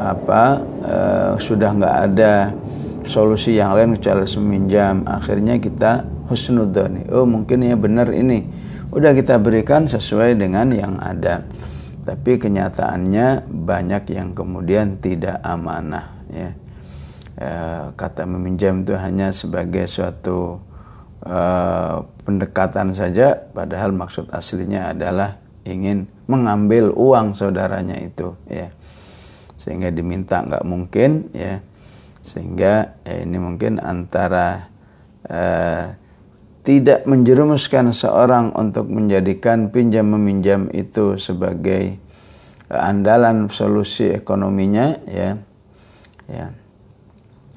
apa 0.00 0.42
uh, 0.80 1.32
sudah 1.36 1.76
nggak 1.76 1.96
ada 2.08 2.56
solusi 3.04 3.60
yang 3.60 3.76
lain 3.76 4.00
kecuali 4.00 4.24
meminjam 4.40 5.04
akhirnya 5.04 5.60
kita 5.60 6.08
husnudzon. 6.32 7.12
Oh 7.12 7.28
mungkin 7.28 7.60
ya 7.60 7.76
benar 7.76 8.08
ini 8.16 8.65
udah 8.90 9.12
kita 9.14 9.38
berikan 9.42 9.86
sesuai 9.86 10.38
dengan 10.38 10.70
yang 10.70 10.98
ada. 11.00 11.42
Tapi 12.06 12.38
kenyataannya 12.38 13.50
banyak 13.50 14.14
yang 14.14 14.30
kemudian 14.30 15.02
tidak 15.02 15.42
amanah 15.42 16.14
ya. 16.30 16.50
E, 17.36 17.48
kata 17.98 18.24
meminjam 18.24 18.86
itu 18.86 18.94
hanya 18.94 19.34
sebagai 19.34 19.90
suatu 19.90 20.62
e, 21.26 21.38
pendekatan 22.22 22.94
saja 22.94 23.50
padahal 23.50 23.90
maksud 23.90 24.30
aslinya 24.30 24.94
adalah 24.94 25.42
ingin 25.66 26.06
mengambil 26.30 26.94
uang 26.94 27.34
saudaranya 27.34 27.98
itu 27.98 28.38
ya. 28.46 28.70
Sehingga 29.58 29.90
diminta 29.90 30.46
nggak 30.46 30.62
mungkin 30.62 31.34
ya. 31.34 31.58
Sehingga 32.22 33.02
ya 33.02 33.16
ini 33.22 33.38
mungkin 33.38 33.82
antara 33.82 34.70
eh, 35.26 35.94
tidak 36.66 37.06
menjerumuskan 37.06 37.94
seorang 37.94 38.50
untuk 38.58 38.90
menjadikan 38.90 39.70
pinjam 39.70 40.10
meminjam 40.10 40.66
itu 40.74 41.14
sebagai 41.14 41.94
andalan 42.66 43.46
solusi 43.46 44.10
ekonominya 44.10 44.98
ya. 45.06 45.38
Ya. 46.26 46.50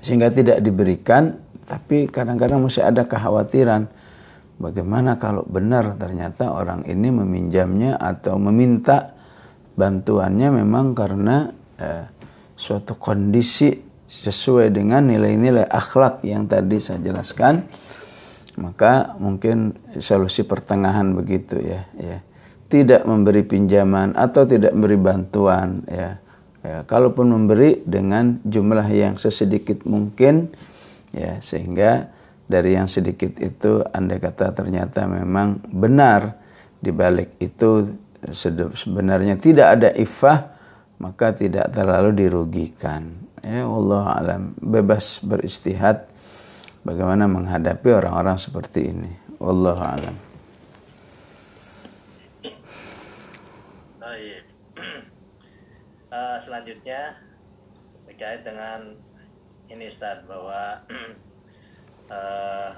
Sehingga 0.06 0.30
tidak 0.30 0.62
diberikan 0.62 1.42
tapi 1.66 2.06
kadang-kadang 2.06 2.62
masih 2.62 2.86
ada 2.86 3.10
kekhawatiran. 3.10 3.90
Bagaimana 4.62 5.18
kalau 5.18 5.42
benar 5.50 5.98
ternyata 5.98 6.54
orang 6.54 6.86
ini 6.86 7.10
meminjamnya 7.10 7.98
atau 7.98 8.38
meminta 8.38 9.18
bantuannya 9.74 10.54
memang 10.54 10.94
karena 10.94 11.50
eh, 11.82 12.06
suatu 12.54 13.00
kondisi 13.00 13.74
sesuai 14.06 14.70
dengan 14.70 15.08
nilai-nilai 15.10 15.66
akhlak 15.66 16.22
yang 16.28 16.46
tadi 16.46 16.78
saya 16.78 17.00
jelaskan 17.00 17.66
maka 18.60 19.16
mungkin 19.18 19.80
solusi 20.04 20.44
pertengahan 20.44 21.16
begitu 21.16 21.58
ya 21.64 21.88
ya. 21.96 22.20
Tidak 22.70 23.08
memberi 23.08 23.42
pinjaman 23.42 24.14
atau 24.14 24.46
tidak 24.46 24.76
memberi 24.78 25.00
bantuan 25.00 25.82
ya. 25.90 26.22
Ya 26.60 26.84
kalaupun 26.84 27.32
memberi 27.32 27.82
dengan 27.88 28.44
jumlah 28.44 28.86
yang 28.92 29.16
sesedikit 29.16 29.88
mungkin 29.88 30.52
ya 31.16 31.40
sehingga 31.40 32.12
dari 32.52 32.76
yang 32.76 32.92
sedikit 32.92 33.40
itu 33.40 33.80
anda 33.96 34.20
kata 34.20 34.52
ternyata 34.52 35.08
memang 35.08 35.64
benar 35.72 36.36
di 36.84 36.92
balik 36.92 37.40
itu 37.40 37.96
sebenarnya 38.76 39.40
tidak 39.40 39.68
ada 39.80 39.90
ifah 39.96 40.60
maka 41.00 41.32
tidak 41.32 41.72
terlalu 41.72 42.12
dirugikan. 42.12 43.16
Ya 43.40 43.64
Allah 43.64 44.20
alam. 44.20 44.42
Bebas 44.60 45.24
beristihad 45.24 46.09
bagaimana 46.90 47.30
menghadapi 47.30 47.90
orang-orang 47.94 48.42
seperti 48.42 48.90
ini. 48.90 49.12
Wallahu 49.38 49.78
a'lam. 49.78 50.16
Uh, 56.10 56.38
selanjutnya 56.44 57.14
terkait 58.10 58.42
dengan 58.42 58.98
ini 59.70 59.86
Ustaz 59.86 60.26
bahwa 60.26 60.82
uh, 62.10 62.70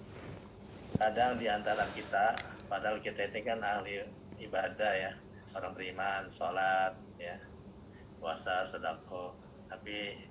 kadang 1.00 1.40
di 1.40 1.48
antara 1.48 1.88
kita 1.96 2.36
padahal 2.68 3.00
kita 3.00 3.32
ini 3.32 3.40
kan 3.40 3.64
ahli 3.64 4.04
ibadah 4.36 4.92
ya 4.92 5.12
orang 5.56 5.72
beriman 5.72 6.28
sholat 6.28 6.92
ya 7.16 7.40
puasa 8.20 8.68
sedekah 8.68 9.32
tapi 9.72 10.28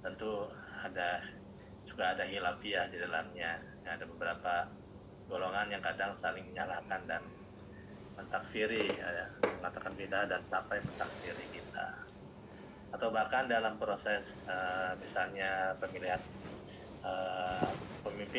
tentu 0.00 0.48
ada 0.84 1.20
juga 1.92 2.16
ada 2.16 2.24
hilafiah 2.24 2.88
di 2.88 2.96
dalamnya. 2.96 3.60
Ada 3.84 4.08
beberapa 4.08 4.64
golongan 5.28 5.68
yang 5.68 5.84
kadang 5.84 6.16
saling 6.16 6.48
menyalahkan 6.48 7.04
dan 7.04 7.20
mentakfiri 8.16 8.88
ya, 8.96 9.28
mengatakan 9.60 9.92
bid'ah 9.92 10.24
dan 10.24 10.40
sampai 10.48 10.80
mentakfiri 10.80 11.44
kita. 11.52 12.00
Atau 12.96 13.12
bahkan 13.12 13.44
dalam 13.44 13.76
proses 13.76 14.40
uh, 14.48 14.96
misalnya 14.96 15.76
pemilihan 15.80 16.20
uh, 17.04 17.68
pemimpin 18.00 18.28